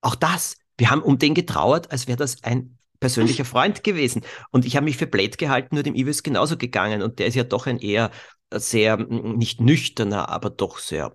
auch 0.01 0.15
das, 0.15 0.55
wir 0.77 0.91
haben 0.91 1.01
um 1.01 1.17
den 1.17 1.33
getrauert, 1.33 1.91
als 1.91 2.07
wäre 2.07 2.17
das 2.17 2.43
ein 2.43 2.77
persönlicher 2.99 3.45
Freund 3.45 3.83
gewesen. 3.83 4.21
Und 4.51 4.65
ich 4.65 4.75
habe 4.75 4.85
mich 4.85 4.97
für 4.97 5.07
blöd 5.07 5.37
gehalten, 5.37 5.75
nur 5.75 5.83
dem 5.83 5.95
Ivo 5.95 6.09
ist 6.09 6.23
genauso 6.23 6.57
gegangen. 6.57 7.01
Und 7.01 7.19
der 7.19 7.27
ist 7.27 7.35
ja 7.35 7.43
doch 7.43 7.67
ein 7.67 7.79
eher 7.79 8.11
sehr, 8.53 8.97
nicht 8.97 9.61
nüchterner, 9.61 10.29
aber 10.29 10.49
doch 10.49 10.79
sehr 10.79 11.13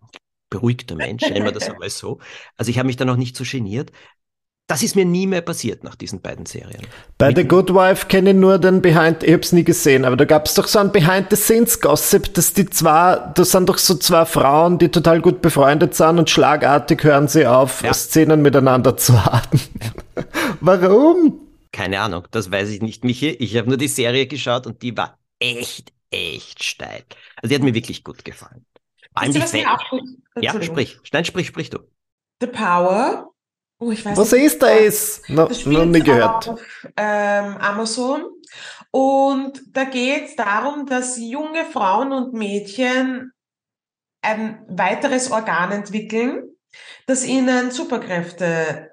beruhigter 0.50 0.96
Mensch, 0.96 1.22
nennen 1.22 1.44
wir 1.44 1.52
das 1.52 1.70
einmal 1.70 1.90
so. 1.90 2.18
Also 2.56 2.70
ich 2.70 2.78
habe 2.78 2.86
mich 2.86 2.96
da 2.96 3.04
noch 3.04 3.16
nicht 3.16 3.36
so 3.36 3.44
geniert. 3.44 3.92
Das 4.66 4.84
ist 4.84 4.94
mir 4.94 5.04
nie 5.04 5.26
mehr 5.26 5.40
passiert 5.40 5.82
nach 5.82 5.96
diesen 5.96 6.20
beiden 6.20 6.46
Serien. 6.46 6.86
Bei 7.18 7.34
The 7.34 7.42
Good 7.42 7.74
Wife 7.74 8.06
kenne 8.06 8.30
ich 8.30 8.36
nur 8.36 8.56
den 8.56 8.80
Behind, 8.80 9.24
ich 9.24 9.32
hab's 9.32 9.50
nie 9.50 9.64
gesehen, 9.64 10.04
aber 10.04 10.16
da 10.16 10.24
gab's 10.24 10.54
doch 10.54 10.68
so 10.68 10.78
ein 10.78 10.92
Behind-the-Scenes-Gossip, 10.92 12.32
dass 12.34 12.52
die 12.52 12.70
zwei, 12.70 13.32
das 13.34 13.50
sind 13.50 13.68
doch 13.68 13.78
so 13.78 13.96
zwei 13.96 14.24
Frauen, 14.24 14.78
die 14.78 14.88
total 14.88 15.20
gut 15.20 15.42
befreundet 15.42 15.96
sind 15.96 16.20
und 16.20 16.30
schlagartig 16.30 17.02
hören 17.02 17.26
sie 17.26 17.46
auf, 17.46 17.82
Ja. 17.82 17.92
Szenen 17.92 18.42
miteinander 18.42 18.96
zu 18.96 19.24
haben. 19.24 19.60
Warum? 20.60 21.40
Keine 21.72 22.00
Ahnung, 22.00 22.26
das 22.30 22.50
weiß 22.50 22.68
ich 22.70 22.83
nicht, 22.83 23.04
Michi. 23.04 23.28
Ich 23.30 23.56
habe 23.56 23.68
nur 23.68 23.76
die 23.76 23.88
Serie 23.88 24.26
geschaut 24.26 24.66
und 24.66 24.83
die 24.83 24.96
war 24.96 25.18
echt, 25.38 25.92
echt 26.11 26.64
steil. 26.64 27.04
Also 27.37 27.48
die 27.48 27.54
hat 27.54 27.62
mir 27.62 27.74
wirklich 27.74 28.02
gut 28.02 28.24
gefallen. 28.24 28.66
Ihr, 29.22 29.30
die 29.30 29.40
was 29.40 29.52
mir 29.52 29.70
auch 29.72 29.90
gut- 29.90 30.09
ja, 30.40 30.61
sprich. 30.62 30.98
Nein, 31.12 31.24
sprich, 31.24 31.46
sprich 31.48 31.70
du. 31.70 31.78
The 32.40 32.46
Power. 32.46 33.30
Oh, 33.78 33.90
ich 33.90 34.04
weiß 34.04 34.16
Was 34.16 34.33
nicht, 34.33 34.42
ist 34.44 34.62
das? 34.62 35.22
No, 35.28 35.46
Das 35.46 35.64
noch 35.64 35.85
nie 35.85 36.00
gehört. 36.00 36.48
auf 36.48 36.61
ähm, 36.96 37.56
Amazon. 37.56 38.24
Und 38.90 39.62
da 39.68 39.85
geht 39.85 40.24
es 40.26 40.37
darum, 40.37 40.87
dass 40.87 41.18
junge 41.18 41.64
Frauen 41.64 42.12
und 42.12 42.33
Mädchen 42.35 43.33
ein 44.22 44.64
weiteres 44.68 45.30
Organ 45.30 45.72
entwickeln, 45.72 46.42
das 47.06 47.24
ihnen 47.24 47.70
Superkräfte 47.70 48.89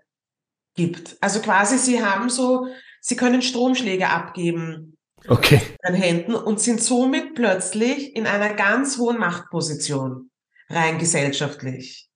gibt. 0.77 1.17
Also 1.19 1.41
quasi, 1.41 1.77
sie 1.77 2.01
haben 2.03 2.29
so, 2.29 2.67
sie 3.01 3.17
können 3.17 3.41
Stromschläge 3.41 4.09
abgeben 4.09 4.97
Okay. 5.27 5.59
in 5.83 5.93
den 5.93 6.01
Händen 6.01 6.35
und 6.35 6.61
sind 6.61 6.81
somit 6.81 7.35
plötzlich 7.35 8.15
in 8.15 8.25
einer 8.25 8.53
ganz 8.53 8.97
hohen 8.97 9.17
Machtposition, 9.17 10.29
rein 10.69 10.97
gesellschaftlich. 10.97 12.07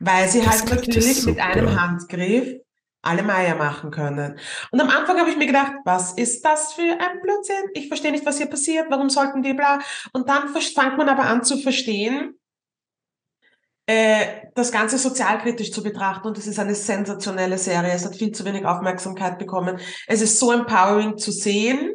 Weil 0.00 0.28
sie 0.28 0.40
Das 0.40 0.60
halt 0.62 0.70
natürlich 0.70 1.24
mit 1.24 1.40
einem 1.40 1.80
Handgriff 1.80 2.60
alle 3.02 3.22
Meier 3.22 3.54
machen 3.54 3.90
können. 3.90 4.38
Und 4.70 4.80
am 4.80 4.90
Anfang 4.90 5.18
habe 5.18 5.30
ich 5.30 5.36
mir 5.36 5.46
gedacht, 5.46 5.72
was 5.84 6.12
ist 6.12 6.44
das 6.44 6.72
für 6.74 6.82
ein 6.82 7.20
Blödsinn? 7.22 7.70
Ich 7.74 7.88
verstehe 7.88 8.10
nicht, 8.10 8.26
was 8.26 8.38
hier 8.38 8.46
passiert. 8.46 8.86
Warum 8.90 9.08
sollten 9.08 9.42
die 9.42 9.54
bla? 9.54 9.78
Und 10.12 10.28
dann 10.28 10.48
fängt 10.48 10.98
man 10.98 11.08
aber 11.08 11.24
an 11.24 11.44
zu 11.44 11.58
verstehen, 11.58 12.37
das 14.54 14.70
Ganze 14.70 14.98
sozialkritisch 14.98 15.72
zu 15.72 15.82
betrachten. 15.82 16.28
Und 16.28 16.36
es 16.36 16.46
ist 16.46 16.58
eine 16.58 16.74
sensationelle 16.74 17.56
Serie. 17.56 17.92
Es 17.92 18.04
hat 18.04 18.16
viel 18.16 18.32
zu 18.32 18.44
wenig 18.44 18.66
Aufmerksamkeit 18.66 19.38
bekommen. 19.38 19.78
Es 20.06 20.20
ist 20.20 20.38
so 20.38 20.52
empowering 20.52 21.16
zu 21.16 21.32
sehen, 21.32 21.94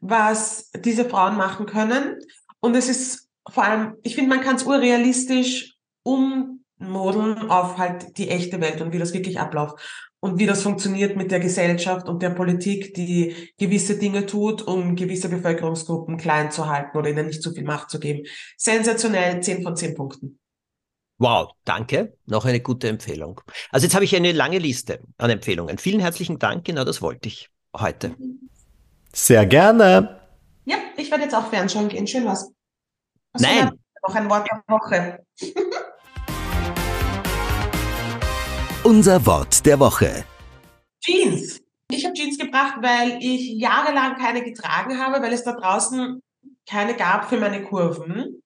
was 0.00 0.70
diese 0.84 1.08
Frauen 1.08 1.36
machen 1.36 1.64
können. 1.64 2.18
Und 2.60 2.76
es 2.76 2.88
ist 2.88 3.28
vor 3.48 3.64
allem, 3.64 3.94
ich 4.02 4.14
finde, 4.14 4.34
man 4.34 4.44
kann 4.44 4.56
es 4.56 4.64
urrealistisch 4.64 5.76
ummodeln 6.02 7.50
auf 7.50 7.78
halt 7.78 8.18
die 8.18 8.28
echte 8.28 8.60
Welt 8.60 8.80
und 8.80 8.92
wie 8.92 8.98
das 8.98 9.14
wirklich 9.14 9.40
abläuft 9.40 9.76
und 10.20 10.38
wie 10.38 10.46
das 10.46 10.62
funktioniert 10.62 11.16
mit 11.16 11.30
der 11.30 11.40
Gesellschaft 11.40 12.08
und 12.08 12.22
der 12.22 12.30
Politik, 12.30 12.94
die 12.94 13.50
gewisse 13.58 13.98
Dinge 13.98 14.26
tut, 14.26 14.62
um 14.62 14.94
gewisse 14.94 15.28
Bevölkerungsgruppen 15.28 16.16
klein 16.16 16.50
zu 16.50 16.68
halten 16.68 16.96
oder 16.96 17.10
ihnen 17.10 17.26
nicht 17.26 17.42
zu 17.42 17.52
viel 17.52 17.64
Macht 17.64 17.90
zu 17.90 17.98
geben. 17.98 18.24
Sensationell, 18.56 19.42
10 19.42 19.62
von 19.62 19.76
10 19.76 19.94
Punkten. 19.94 20.38
Wow, 21.22 21.52
danke. 21.64 22.18
Noch 22.26 22.46
eine 22.46 22.58
gute 22.58 22.88
Empfehlung. 22.88 23.40
Also 23.70 23.86
jetzt 23.86 23.94
habe 23.94 24.04
ich 24.04 24.16
eine 24.16 24.32
lange 24.32 24.58
Liste 24.58 24.98
an 25.18 25.30
Empfehlungen. 25.30 25.78
Vielen 25.78 26.00
herzlichen 26.00 26.40
Dank. 26.40 26.64
Genau 26.64 26.82
das 26.82 27.00
wollte 27.00 27.28
ich 27.28 27.48
heute. 27.78 28.16
Sehr 29.12 29.46
gerne. 29.46 30.20
Ja, 30.64 30.78
ich 30.96 31.12
werde 31.12 31.22
jetzt 31.22 31.36
auch 31.36 31.46
fernschauen 31.46 31.88
gehen. 31.88 32.08
Schön 32.08 32.24
was. 32.26 32.50
Was 33.34 33.42
Nein. 33.42 33.70
Noch 34.04 34.16
ein 34.16 34.28
Wort 34.28 34.48
der 34.50 34.64
Woche. 34.66 35.24
Unser 38.82 39.24
Wort 39.24 39.64
der 39.64 39.78
Woche. 39.78 40.24
Jeans. 41.04 41.60
Ich 41.88 42.04
habe 42.04 42.14
Jeans 42.14 42.36
gebracht, 42.36 42.78
weil 42.80 43.18
ich 43.20 43.60
jahrelang 43.60 44.16
keine 44.16 44.42
getragen 44.42 44.98
habe, 44.98 45.22
weil 45.22 45.32
es 45.32 45.44
da 45.44 45.52
draußen 45.52 46.20
keine 46.68 46.96
gab 46.96 47.28
für 47.28 47.36
meine 47.36 47.62
Kurven. 47.62 48.41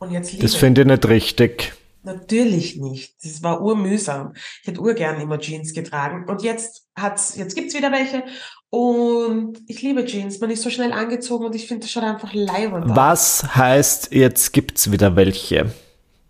Und 0.00 0.10
jetzt 0.10 0.32
liebe 0.32 0.42
Das 0.42 0.56
finde 0.56 0.80
ich 0.80 0.86
nicht 0.86 1.08
richtig. 1.08 1.72
Natürlich 2.02 2.76
nicht. 2.76 3.14
Das 3.22 3.42
war 3.42 3.60
urmühsam. 3.60 4.32
Ich 4.62 4.68
hätte 4.68 4.80
urgern 4.80 5.20
immer 5.20 5.38
Jeans 5.38 5.74
getragen. 5.74 6.28
Und 6.28 6.42
jetzt 6.42 6.86
hat's, 6.96 7.36
jetzt 7.36 7.54
gibt's 7.54 7.74
wieder 7.74 7.92
welche. 7.92 8.24
Und 8.70 9.58
ich 9.68 9.82
liebe 9.82 10.04
Jeans. 10.06 10.40
Man 10.40 10.50
ist 10.50 10.62
so 10.62 10.70
schnell 10.70 10.92
angezogen 10.92 11.44
und 11.44 11.54
ich 11.54 11.68
finde, 11.68 11.82
das 11.82 11.90
schaut 11.90 12.04
einfach 12.04 12.32
leibend. 12.32 12.86
Was 12.88 13.54
heißt, 13.54 14.12
jetzt 14.12 14.52
gibt's 14.52 14.90
wieder 14.90 15.14
welche? 15.14 15.72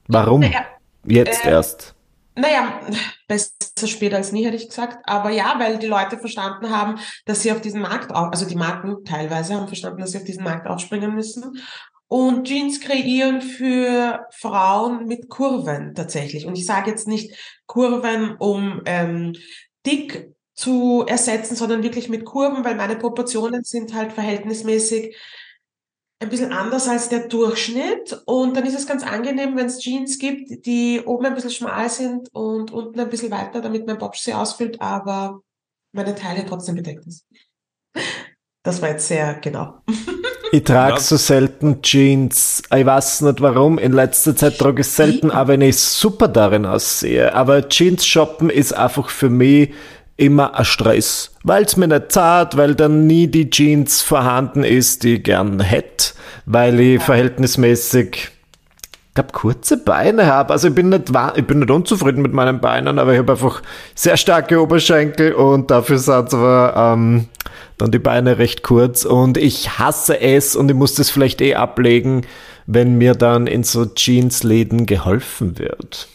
Warum? 0.09 0.41
Naja, 0.41 0.67
Jetzt 1.05 1.45
äh, 1.45 1.51
erst. 1.51 1.95
Naja, 2.37 2.81
besser 3.27 3.87
später 3.87 4.17
als 4.17 4.33
nie, 4.33 4.45
hätte 4.45 4.57
ich 4.57 4.69
gesagt. 4.69 4.99
Aber 5.05 5.31
ja, 5.31 5.55
weil 5.59 5.79
die 5.79 5.87
Leute 5.87 6.19
verstanden 6.19 6.71
haben, 6.71 6.99
dass 7.27 7.43
sie 7.43 7.53
auf 7.53 7.61
diesen 7.61 7.81
Markt, 7.81 8.13
also 8.13 8.47
die 8.47 8.57
Marken 8.57 9.05
teilweise 9.05 9.55
haben 9.55 9.67
verstanden, 9.67 10.01
dass 10.01 10.13
sie 10.13 10.19
auf 10.19 10.25
diesen 10.25 10.45
Markt 10.45 10.67
aufspringen 10.67 11.15
müssen. 11.15 11.61
Und 12.09 12.47
Jeans 12.49 12.81
kreieren 12.81 13.41
für 13.41 14.27
Frauen 14.33 15.07
mit 15.07 15.29
Kurven 15.29 15.95
tatsächlich. 15.95 16.47
Und 16.47 16.57
ich 16.57 16.67
sage 16.67 16.91
jetzt 16.91 17.07
nicht 17.07 17.37
Kurven, 17.67 18.37
um 18.37 18.83
ähm, 18.85 19.35
dick 19.87 20.33
zu 20.55 21.05
ersetzen, 21.07 21.57
sondern 21.57 21.83
wirklich 21.83 22.09
mit 22.09 22.25
Kurven, 22.25 22.65
weil 22.65 22.75
meine 22.75 22.97
Proportionen 22.97 23.65
sind 23.65 23.95
halt 23.95 24.13
verhältnismäßig 24.13 25.17
ein 26.21 26.29
bisschen 26.29 26.53
anders 26.53 26.87
als 26.87 27.09
der 27.09 27.29
Durchschnitt. 27.29 28.23
Und 28.27 28.57
dann 28.57 28.67
ist 28.67 28.79
es 28.79 28.87
ganz 28.87 29.03
angenehm, 29.03 29.57
wenn 29.57 29.67
es 29.67 29.81
Jeans 29.81 30.19
gibt, 30.19 30.67
die 30.67 31.03
oben 31.05 31.27
ein 31.27 31.35
bisschen 31.35 31.51
schmal 31.51 31.89
sind 31.89 32.29
und 32.33 32.71
unten 32.71 33.01
ein 33.01 33.09
bisschen 33.09 33.31
weiter, 33.31 33.61
damit 33.61 33.87
mein 33.87 33.99
Bobsch 33.99 34.21
sie 34.21 34.35
ausfüllt, 34.35 34.81
aber 34.81 35.41
meine 35.93 36.15
Teile 36.15 36.45
trotzdem 36.47 36.77
bedeckt 36.77 37.07
ist. 37.07 37.27
Das 38.63 38.83
war 38.83 38.91
jetzt 38.91 39.09
sehr 39.09 39.35
genau. 39.35 39.81
Ich 40.53 40.65
trage 40.65 40.95
ja. 40.95 40.99
so 41.01 41.17
selten 41.17 41.81
Jeans. 41.81 42.63
Ich 42.75 42.85
weiß 42.85 43.21
nicht 43.21 43.41
warum. 43.41 43.79
In 43.79 43.93
letzter 43.93 44.35
Zeit 44.35 44.59
trage 44.59 44.81
ich 44.81 44.89
selten, 44.89 45.31
aber 45.31 45.53
wenn 45.53 45.61
ich 45.61 45.79
super 45.79 46.27
darin 46.27 46.67
aussehe. 46.67 47.33
Aber 47.37 47.69
Jeans 47.69 48.05
shoppen 48.05 48.51
ist 48.51 48.73
einfach 48.73 49.11
für 49.11 49.31
mich 49.31 49.73
immer 50.21 50.55
ein 50.55 50.65
Stress, 50.65 51.35
weil 51.43 51.65
es 51.65 51.77
mir 51.77 51.89
nicht 51.89 52.13
zahlt, 52.13 52.57
weil 52.57 52.75
dann 52.75 53.07
nie 53.07 53.27
die 53.27 53.51
Jeans 53.51 54.03
vorhanden 54.03 54.63
ist, 54.63 55.03
die 55.03 55.17
ich 55.17 55.23
gern 55.23 55.61
hätte, 55.61 56.13
weil 56.47 56.79
ich 56.79 57.03
verhältnismäßig 57.03 58.31
ich 59.19 59.33
kurze 59.33 59.77
Beine 59.77 60.27
habe. 60.27 60.53
Also 60.53 60.69
ich 60.69 60.75
bin, 60.75 60.89
nicht, 60.89 61.11
ich 61.35 61.47
bin 61.47 61.59
nicht 61.59 61.71
unzufrieden 61.71 62.23
mit 62.23 62.33
meinen 62.33 62.61
Beinen, 62.61 62.99
aber 62.99 63.13
ich 63.13 63.19
habe 63.19 63.33
einfach 63.33 63.63
sehr 63.95 64.17
starke 64.17 64.63
Oberschenkel 64.63 65.33
und 65.33 65.71
dafür 65.71 65.99
sind 65.99 66.33
aber 66.33 66.95
ähm, 66.95 67.29
dann 67.77 67.91
die 67.91 67.99
Beine 67.99 68.39
recht 68.39 68.63
kurz. 68.63 69.05
Und 69.05 69.37
ich 69.37 69.79
hasse 69.79 70.21
es 70.21 70.57
und 70.57 70.71
ich 70.71 70.77
muss 70.77 70.95
das 70.95 71.11
vielleicht 71.11 71.41
eh 71.41 71.55
ablegen, 71.55 72.23
wenn 72.67 72.99
mir 72.99 73.15
dann 73.15 73.47
in 73.47 73.65
so 73.65 73.85
Jeansläden 73.85 74.87
geholfen 74.87 75.59
wird. 75.59 76.09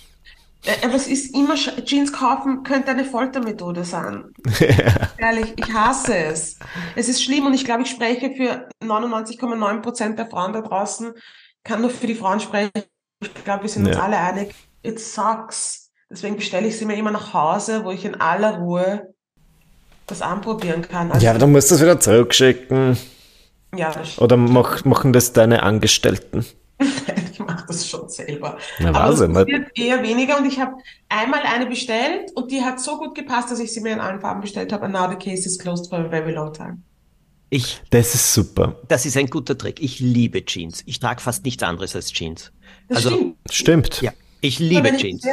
Äh, 0.65 0.85
aber 0.85 0.95
es 0.95 1.07
ist 1.07 1.35
immer, 1.35 1.55
Jeans 1.55 2.11
kaufen 2.11 2.63
könnte 2.63 2.91
eine 2.91 3.05
Foltermethode 3.05 3.83
sein. 3.83 4.33
Ehrlich, 5.17 5.53
ich 5.55 5.73
hasse 5.73 6.15
es. 6.15 6.57
Es 6.95 7.07
ist 7.07 7.23
schlimm 7.23 7.45
und 7.45 7.53
ich 7.53 7.65
glaube, 7.65 7.83
ich 7.83 7.89
spreche 7.89 8.31
für 8.35 8.67
99,9 8.83 9.81
Prozent 9.81 10.19
der 10.19 10.27
Frauen 10.27 10.53
da 10.53 10.61
draußen, 10.61 11.13
kann 11.63 11.81
nur 11.81 11.89
für 11.89 12.07
die 12.07 12.15
Frauen 12.15 12.39
sprechen. 12.39 12.71
Ich 13.21 13.43
glaube, 13.43 13.63
wir 13.63 13.69
sind 13.69 13.85
ja. 13.85 13.93
uns 13.93 14.01
alle 14.01 14.17
einig. 14.17 14.53
It 14.83 14.99
sucks. 14.99 15.91
Deswegen 16.09 16.35
bestelle 16.35 16.67
ich 16.67 16.77
sie 16.77 16.85
mir 16.85 16.95
immer 16.95 17.11
nach 17.11 17.33
Hause, 17.33 17.83
wo 17.83 17.91
ich 17.91 18.05
in 18.05 18.19
aller 18.21 18.57
Ruhe 18.57 19.13
das 20.07 20.21
anprobieren 20.21 20.83
kann. 20.83 21.11
Also, 21.11 21.25
ja, 21.25 21.31
aber 21.31 21.39
dann 21.39 21.51
musst 21.51 21.71
du 21.71 21.75
es 21.75 21.81
wieder 21.81 21.99
zurückschicken. 21.99 22.97
Ja, 23.75 23.91
Oder 24.17 24.37
mach, 24.37 24.85
machen 24.85 25.11
das 25.11 25.33
deine 25.33 25.63
Angestellten? 25.63 26.45
Ich 27.75 27.81
das 27.81 27.89
schon 27.89 28.09
selber. 28.09 28.57
Na, 28.79 28.89
Aber 28.89 28.99
Wahnsinn, 28.99 29.35
es 29.35 29.47
wird 29.47 29.77
eher 29.77 30.01
weniger 30.03 30.37
und 30.37 30.45
ich 30.45 30.59
habe 30.59 30.77
einmal 31.09 31.41
eine 31.41 31.65
bestellt 31.65 32.31
und 32.35 32.51
die 32.51 32.61
hat 32.61 32.79
so 32.79 32.97
gut 32.97 33.15
gepasst, 33.15 33.51
dass 33.51 33.59
ich 33.59 33.73
sie 33.73 33.81
mir 33.81 33.93
in 33.93 33.99
allen 33.99 34.19
Farben 34.19 34.41
bestellt 34.41 34.71
habe. 34.73 34.85
And 34.85 34.93
now 34.93 35.09
the 35.09 35.15
case 35.15 35.47
is 35.47 35.57
closed 35.57 35.89
for 35.89 35.99
a 35.99 36.09
very 36.09 36.33
long 36.33 36.53
time. 36.53 36.81
Ich, 37.49 37.81
das 37.91 38.15
ist 38.15 38.33
super. 38.33 38.81
Das 38.87 39.05
ist 39.05 39.15
ein 39.17 39.27
guter 39.27 39.57
Trick. 39.57 39.81
Ich 39.81 39.99
liebe 39.99 40.43
Jeans. 40.43 40.83
Ich 40.85 40.99
trage 40.99 41.21
fast 41.21 41.45
nichts 41.45 41.63
anderes 41.63 41.95
als 41.95 42.11
Jeans. 42.11 42.51
Das 42.89 43.05
also, 43.05 43.09
stimmt. 43.09 43.37
stimmt. 43.51 44.01
Ja, 44.01 44.13
ich 44.41 44.59
liebe 44.59 44.89
ja, 44.89 44.97
Jeans. 44.97 45.25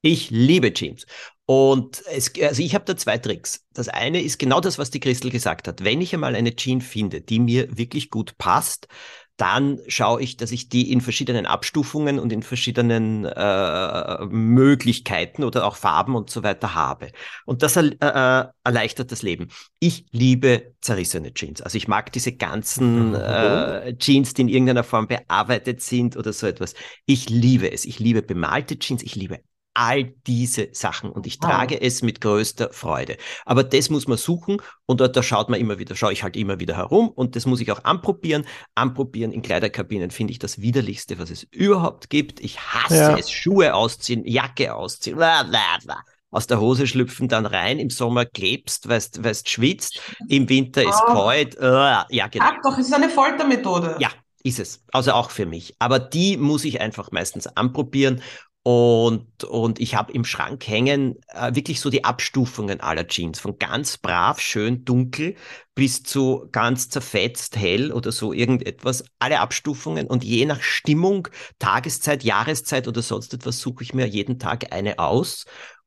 Ich 0.00 0.30
liebe 0.30 0.72
Jeans. 0.72 1.06
Und 1.44 2.02
es, 2.06 2.32
also 2.40 2.62
ich 2.62 2.74
habe 2.74 2.84
da 2.84 2.96
zwei 2.96 3.18
Tricks. 3.18 3.64
Das 3.72 3.88
eine 3.88 4.22
ist 4.22 4.38
genau 4.38 4.60
das, 4.60 4.78
was 4.78 4.90
die 4.90 5.00
Christel 5.00 5.30
gesagt 5.30 5.68
hat. 5.68 5.84
Wenn 5.84 6.00
ich 6.00 6.14
einmal 6.14 6.34
eine 6.34 6.56
Jeans 6.56 6.86
finde, 6.86 7.20
die 7.20 7.40
mir 7.40 7.76
wirklich 7.76 8.10
gut 8.10 8.38
passt, 8.38 8.88
dann 9.36 9.80
schaue 9.88 10.22
ich, 10.22 10.36
dass 10.36 10.52
ich 10.52 10.68
die 10.68 10.92
in 10.92 11.00
verschiedenen 11.00 11.46
Abstufungen 11.46 12.18
und 12.18 12.32
in 12.32 12.42
verschiedenen 12.42 13.24
äh, 13.24 14.24
Möglichkeiten 14.26 15.42
oder 15.42 15.66
auch 15.66 15.76
Farben 15.76 16.14
und 16.14 16.30
so 16.30 16.42
weiter 16.42 16.74
habe. 16.74 17.10
Und 17.46 17.62
das 17.62 17.76
äh, 17.76 17.90
äh, 18.00 18.44
erleichtert 18.64 19.10
das 19.10 19.22
Leben. 19.22 19.48
Ich 19.80 20.06
liebe 20.10 20.74
zerrissene 20.80 21.32
Jeans. 21.32 21.62
Also 21.62 21.76
ich 21.78 21.88
mag 21.88 22.12
diese 22.12 22.32
ganzen 22.32 23.10
mhm. 23.10 23.14
äh, 23.14 23.96
Jeans, 23.96 24.34
die 24.34 24.42
in 24.42 24.48
irgendeiner 24.48 24.84
Form 24.84 25.08
bearbeitet 25.08 25.80
sind 25.80 26.16
oder 26.16 26.32
so 26.32 26.46
etwas. 26.46 26.74
Ich 27.06 27.30
liebe 27.30 27.72
es. 27.72 27.84
Ich 27.84 27.98
liebe 27.98 28.22
bemalte 28.22 28.78
Jeans. 28.78 29.02
Ich 29.02 29.16
liebe 29.16 29.40
all 29.74 30.04
diese 30.26 30.68
Sachen 30.72 31.10
und 31.10 31.26
ich 31.26 31.38
trage 31.38 31.76
wow. 31.76 31.82
es 31.82 32.02
mit 32.02 32.20
größter 32.20 32.72
Freude. 32.72 33.16
Aber 33.44 33.64
das 33.64 33.90
muss 33.90 34.06
man 34.06 34.18
suchen 34.18 34.60
und 34.86 35.00
da, 35.00 35.08
da 35.08 35.22
schaut 35.22 35.48
man 35.48 35.60
immer 35.60 35.78
wieder, 35.78 35.96
schaue 35.96 36.12
ich 36.12 36.22
halt 36.22 36.36
immer 36.36 36.60
wieder 36.60 36.76
herum 36.76 37.08
und 37.08 37.36
das 37.36 37.46
muss 37.46 37.60
ich 37.60 37.72
auch 37.72 37.84
anprobieren. 37.84 38.44
Anprobieren 38.74 39.32
in 39.32 39.42
Kleiderkabinen 39.42 40.10
finde 40.10 40.32
ich 40.32 40.38
das 40.38 40.60
widerlichste, 40.60 41.18
was 41.18 41.30
es 41.30 41.44
überhaupt 41.44 42.10
gibt. 42.10 42.40
Ich 42.40 42.60
hasse 42.60 42.96
ja. 42.96 43.16
es, 43.16 43.30
Schuhe 43.30 43.74
ausziehen, 43.74 44.24
Jacke 44.26 44.74
ausziehen, 44.74 45.16
bla, 45.16 45.42
bla, 45.44 45.78
bla. 45.82 46.02
aus 46.30 46.46
der 46.46 46.60
Hose 46.60 46.86
schlüpfen, 46.86 47.28
dann 47.28 47.46
rein, 47.46 47.78
im 47.78 47.90
Sommer 47.90 48.26
klebst, 48.26 48.88
weißt, 48.88 49.24
weißt 49.24 49.48
schwitzt, 49.48 50.00
im 50.28 50.48
Winter 50.48 50.82
ist 50.82 51.02
oh. 51.08 51.12
kalt, 51.12 51.56
uh, 51.56 52.04
ja 52.10 52.28
genau. 52.30 52.46
Sag 52.46 52.62
doch, 52.62 52.78
es 52.78 52.86
ist 52.86 52.94
eine 52.94 53.08
Foltermethode. 53.08 53.96
Ja, 54.00 54.10
ist 54.42 54.58
es. 54.58 54.84
Also 54.92 55.12
auch 55.12 55.30
für 55.30 55.46
mich. 55.46 55.74
Aber 55.78 55.98
die 55.98 56.36
muss 56.36 56.64
ich 56.64 56.80
einfach 56.80 57.10
meistens 57.12 57.46
anprobieren 57.46 58.22
und, 58.64 59.42
und 59.42 59.80
ich 59.80 59.96
habe 59.96 60.12
im 60.12 60.24
Schrank 60.24 60.68
hängen 60.68 61.16
äh, 61.28 61.54
wirklich 61.54 61.80
so 61.80 61.90
die 61.90 62.04
Abstufungen 62.04 62.80
aller 62.80 63.08
Jeans, 63.08 63.40
von 63.40 63.58
ganz 63.58 63.98
brav, 63.98 64.40
schön 64.40 64.84
dunkel 64.84 65.34
bis 65.74 66.04
zu 66.04 66.48
ganz 66.52 66.88
zerfetzt, 66.88 67.56
hell 67.56 67.92
oder 67.92 68.12
so 68.12 68.32
irgendetwas. 68.32 69.04
Alle 69.18 69.40
Abstufungen 69.40 70.06
und 70.06 70.22
je 70.22 70.46
nach 70.46 70.62
Stimmung, 70.62 71.26
Tageszeit, 71.58 72.22
Jahreszeit 72.22 72.86
oder 72.86 73.02
sonst 73.02 73.34
etwas 73.34 73.58
suche 73.60 73.82
ich 73.82 73.94
mir 73.94 74.06
jeden 74.06 74.38
Tag 74.38 74.72
eine 74.72 75.00
aus 75.00 75.44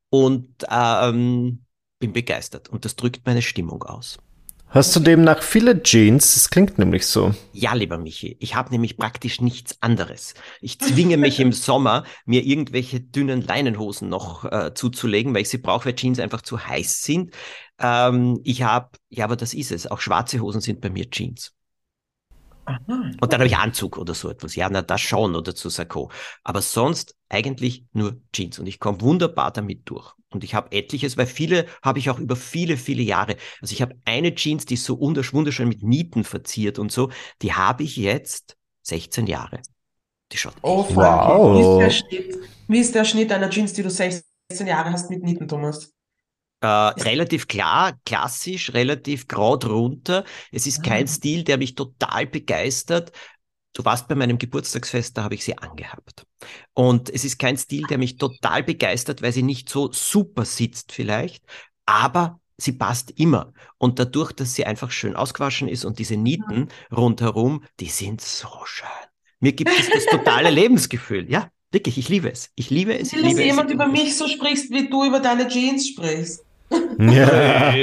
und 0.09 0.65
ähm, 0.69 1.65
bin 1.99 2.11
begeistert. 2.11 2.67
Und 2.67 2.83
das 2.83 2.97
drückt 2.97 3.25
meine 3.25 3.41
Stimmung 3.41 3.83
aus. 3.83 4.17
Hast 4.67 4.93
du 4.93 4.99
demnach 4.99 5.41
viele 5.41 5.81
Jeans? 5.83 6.33
Das 6.33 6.49
klingt 6.49 6.77
nämlich 6.77 7.07
so. 7.07 7.33
Ja, 7.53 7.73
lieber 7.73 7.97
Michi, 7.97 8.35
ich 8.39 8.55
habe 8.55 8.71
nämlich 8.71 8.97
praktisch 8.97 9.39
nichts 9.39 9.81
anderes. 9.81 10.33
Ich 10.59 10.79
zwinge 10.79 11.15
mich 11.15 11.39
im 11.39 11.53
Sommer, 11.53 12.03
mir 12.25 12.43
irgendwelche 12.43 12.99
dünnen 12.99 13.41
Leinenhosen 13.41 14.09
noch 14.09 14.43
äh, 14.43 14.73
zuzulegen, 14.73 15.33
weil 15.33 15.43
ich 15.43 15.49
sie 15.49 15.59
brauche, 15.59 15.85
weil 15.85 15.95
Jeans 15.95 16.19
einfach 16.19 16.41
zu 16.41 16.67
heiß 16.67 17.03
sind. 17.03 17.33
Ähm, 17.79 18.41
ich 18.43 18.63
habe, 18.63 18.89
ja, 19.07 19.23
aber 19.23 19.37
das 19.37 19.53
ist 19.53 19.71
es. 19.71 19.87
Auch 19.87 20.01
schwarze 20.01 20.41
Hosen 20.41 20.59
sind 20.59 20.81
bei 20.81 20.89
mir 20.89 21.09
Jeans. 21.09 21.53
Und 22.87 23.33
dann 23.33 23.39
habe 23.39 23.47
ich 23.47 23.57
Anzug 23.57 23.97
oder 23.97 24.13
so 24.13 24.29
etwas. 24.29 24.55
Ja, 24.55 24.69
na, 24.69 24.81
das 24.81 25.01
schon 25.01 25.35
oder 25.35 25.55
zu 25.55 25.69
Sakko. 25.69 26.11
Aber 26.43 26.61
sonst 26.61 27.15
eigentlich 27.29 27.85
nur 27.93 28.21
Jeans. 28.33 28.59
Und 28.59 28.67
ich 28.67 28.79
komme 28.79 29.01
wunderbar 29.01 29.51
damit 29.51 29.89
durch. 29.89 30.13
Und 30.29 30.43
ich 30.43 30.53
habe 30.53 30.71
etliches, 30.71 31.17
weil 31.17 31.27
viele 31.27 31.65
habe 31.81 31.99
ich 31.99 32.09
auch 32.09 32.19
über 32.19 32.35
viele, 32.35 32.77
viele 32.77 33.03
Jahre. 33.03 33.37
Also 33.61 33.73
ich 33.73 33.81
habe 33.81 33.95
eine 34.05 34.35
Jeans, 34.35 34.65
die 34.65 34.73
ist 34.73 34.83
so 34.83 34.99
wunderschön 34.99 35.67
mit 35.67 35.83
Nieten 35.83 36.23
verziert 36.23 36.79
und 36.79 36.91
so. 36.91 37.09
Die 37.41 37.53
habe 37.53 37.83
ich 37.83 37.95
jetzt 37.95 38.57
16 38.81 39.27
Jahre. 39.27 39.61
Die 40.31 40.37
schaut 40.37 40.55
oh, 40.61 40.85
wow. 40.89 41.55
Wie 41.55 41.61
ist, 41.61 41.79
der 41.79 41.89
Schnitt, 41.89 42.35
wie 42.67 42.79
ist 42.79 42.95
der 42.95 43.05
Schnitt 43.05 43.31
einer 43.31 43.49
Jeans, 43.49 43.73
die 43.73 43.83
du 43.83 43.89
16 43.89 44.25
Jahre 44.65 44.91
hast 44.91 45.09
mit 45.09 45.23
Nieten, 45.23 45.47
Thomas? 45.47 45.94
Äh, 46.65 46.67
relativ 46.67 47.47
klar, 47.47 47.93
klassisch, 48.05 48.73
relativ 48.73 49.27
grau 49.27 49.55
drunter. 49.55 50.23
Es 50.51 50.65
ist 50.65 50.81
kein 50.81 51.03
ah. 51.03 51.07
Stil, 51.07 51.43
der 51.43 51.59
mich 51.59 51.75
total 51.75 52.25
begeistert. 52.25 53.11
Du 53.73 53.85
warst 53.85 54.07
bei 54.07 54.15
meinem 54.15 54.39
Geburtstagsfest, 54.39 55.15
da 55.15 55.25
habe 55.25 55.35
ich 55.35 55.43
sie 55.43 55.55
angehabt. 55.59 56.25
Und 56.73 57.11
es 57.11 57.23
ist 57.23 57.37
kein 57.37 57.55
Stil, 57.55 57.83
der 57.87 57.99
mich 57.99 58.17
total 58.17 58.63
begeistert, 58.63 59.21
weil 59.21 59.31
sie 59.31 59.43
nicht 59.43 59.69
so 59.69 59.91
super 59.91 60.43
sitzt 60.43 60.91
vielleicht, 60.91 61.43
aber 61.85 62.39
sie 62.57 62.71
passt 62.71 63.11
immer. 63.11 63.53
Und 63.77 63.99
dadurch, 63.99 64.31
dass 64.31 64.55
sie 64.55 64.65
einfach 64.65 64.89
schön 64.89 65.15
ausgewaschen 65.15 65.67
ist 65.67 65.85
und 65.85 65.99
diese 65.99 66.17
Nieten 66.17 66.69
rundherum, 66.91 67.63
die 67.79 67.89
sind 67.89 68.21
so 68.21 68.49
schön. 68.63 68.87
Mir 69.39 69.53
gibt 69.53 69.69
es 69.69 69.87
das 69.87 70.05
totale 70.07 70.49
Lebensgefühl. 70.61 71.29
Ja, 71.29 71.47
wirklich, 71.69 71.99
ich 71.99 72.09
liebe 72.09 72.31
es. 72.31 72.49
Ich 72.55 72.71
liebe 72.71 72.97
es. 72.97 73.13
Ich 73.13 73.21
liebe 73.21 73.35
dass 73.35 73.45
jemand 73.45 73.69
über 73.69 73.85
mich 73.85 74.17
so 74.17 74.27
sprichst, 74.27 74.71
wie 74.71 74.89
du 74.89 75.05
über 75.05 75.19
deine 75.19 75.47
Jeans 75.47 75.89
sprichst. 75.89 76.43
Ja. 76.69 77.73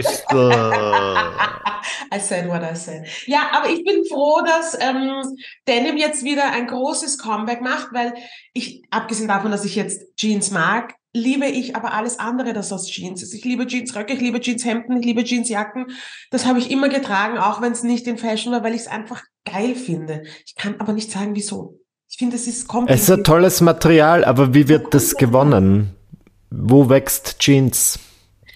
I 2.14 2.18
said 2.18 2.48
what 2.48 2.62
I 2.62 2.74
said. 2.74 3.06
Ja, 3.26 3.50
aber 3.52 3.70
ich 3.70 3.84
bin 3.84 4.04
froh, 4.06 4.40
dass 4.44 4.76
ähm, 4.80 5.36
Denim 5.66 5.96
jetzt 5.96 6.24
wieder 6.24 6.52
ein 6.52 6.66
großes 6.66 7.18
Comeback 7.18 7.62
macht, 7.62 7.88
weil 7.92 8.14
ich, 8.52 8.82
abgesehen 8.90 9.28
davon, 9.28 9.50
dass 9.50 9.64
ich 9.64 9.76
jetzt 9.76 10.16
Jeans 10.16 10.50
mag, 10.50 10.94
liebe 11.14 11.46
ich 11.46 11.76
aber 11.76 11.92
alles 11.94 12.18
andere, 12.18 12.52
das 12.52 12.72
aus 12.72 12.88
Jeans 12.90 13.22
ist. 13.22 13.34
Ich 13.34 13.44
liebe 13.44 13.66
Jeansröcke, 13.66 14.12
ich 14.12 14.20
liebe 14.20 14.40
Jeanshemden, 14.40 14.98
ich 14.98 15.06
liebe 15.06 15.22
Jeansjacken. 15.22 15.86
Das 16.30 16.46
habe 16.46 16.58
ich 16.58 16.70
immer 16.70 16.88
getragen, 16.88 17.38
auch 17.38 17.60
wenn 17.60 17.72
es 17.72 17.82
nicht 17.82 18.06
in 18.06 18.18
Fashion 18.18 18.52
war, 18.52 18.62
weil 18.62 18.74
ich 18.74 18.82
es 18.82 18.86
einfach 18.88 19.22
geil 19.44 19.74
finde. 19.74 20.22
Ich 20.46 20.54
kann 20.54 20.76
aber 20.80 20.92
nicht 20.92 21.10
sagen, 21.10 21.34
wieso. 21.34 21.78
Ich 22.08 22.18
finde, 22.18 22.36
es 22.36 22.46
ist 22.46 22.68
komplett. 22.68 22.96
Es 22.96 23.04
ist 23.04 23.10
ein 23.10 23.24
tolles 23.24 23.60
Material, 23.62 24.24
aber 24.24 24.52
wie 24.54 24.68
wird 24.68 24.92
das 24.92 25.16
gewonnen? 25.16 25.94
Wo 26.50 26.90
wächst 26.90 27.38
Jeans? 27.38 27.98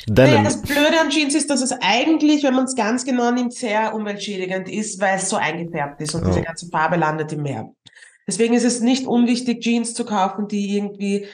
Naja, 0.09 0.43
das 0.43 0.63
Blöde 0.63 1.01
an 1.01 1.11
Jeans 1.11 1.35
ist, 1.35 1.51
dass 1.51 1.63
es 1.63 1.73
eigentlich, 1.81 2.45
wenn 2.45 2.55
man 2.55 2.67
es 2.67 2.77
ganz 2.77 3.05
genau 3.05 3.31
nimmt, 3.33 3.53
sehr 3.53 3.95
umweltschädigend 3.95 4.69
ist, 4.69 5.01
weil 5.01 5.17
es 5.17 5.29
so 5.29 5.37
eingefärbt 5.37 6.01
ist 6.01 6.15
und 6.15 6.23
oh. 6.23 6.29
diese 6.29 6.43
ganze 6.43 6.69
Farbe 6.69 6.97
landet 6.97 7.33
im 7.33 7.43
Meer. 7.43 7.73
Deswegen 8.27 8.55
ist 8.55 8.65
es 8.65 8.81
nicht 8.81 9.07
unwichtig, 9.07 9.63
Jeans 9.63 9.95
zu 9.95 10.05
kaufen, 10.05 10.49
die 10.49 10.77
irgendwie 10.77 11.27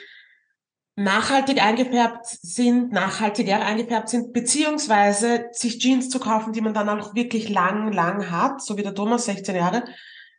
nachhaltig 0.96 1.62
eingefärbt 1.62 2.26
sind, 2.26 2.92
nachhaltiger 2.92 3.64
eingefärbt 3.64 4.08
sind, 4.08 4.32
beziehungsweise 4.32 5.46
sich 5.52 5.78
Jeans 5.78 6.08
zu 6.10 6.18
kaufen, 6.18 6.52
die 6.52 6.60
man 6.60 6.74
dann 6.74 6.88
auch 6.88 7.14
wirklich 7.14 7.48
lang, 7.48 7.92
lang 7.92 8.30
hat, 8.30 8.62
so 8.62 8.76
wie 8.76 8.82
der 8.82 8.94
Thomas, 8.94 9.24
16 9.26 9.54
Jahre, 9.54 9.84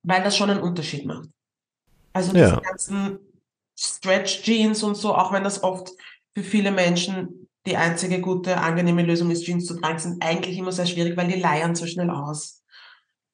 weil 0.04 0.24
das 0.24 0.38
schon 0.38 0.50
einen 0.50 0.62
Unterschied 0.62 1.06
macht. 1.06 1.30
Also 2.14 2.32
diese 2.32 2.46
ja. 2.46 2.60
ganzen 2.60 3.20
Stretch 3.78 4.44
Jeans 4.44 4.84
und 4.84 4.96
so, 4.96 5.16
auch 5.16 5.32
wenn 5.32 5.44
das 5.44 5.64
oft 5.64 5.92
für 6.36 6.44
viele 6.44 6.72
Menschen 6.72 7.48
die 7.66 7.78
einzige 7.78 8.20
gute, 8.20 8.58
angenehme 8.58 9.04
Lösung 9.04 9.32
ist, 9.32 9.46
Jeans 9.46 9.66
zu 9.66 9.80
tragen, 9.80 10.00
sind 10.00 10.24
eigentlich 10.24 10.58
immer 10.58 10.72
sehr 10.72 10.86
schwierig, 10.86 11.16
weil 11.16 11.28
die 11.28 11.40
leiern 11.40 11.76
so 11.76 11.86
schnell 11.86 12.10
aus. 12.10 12.62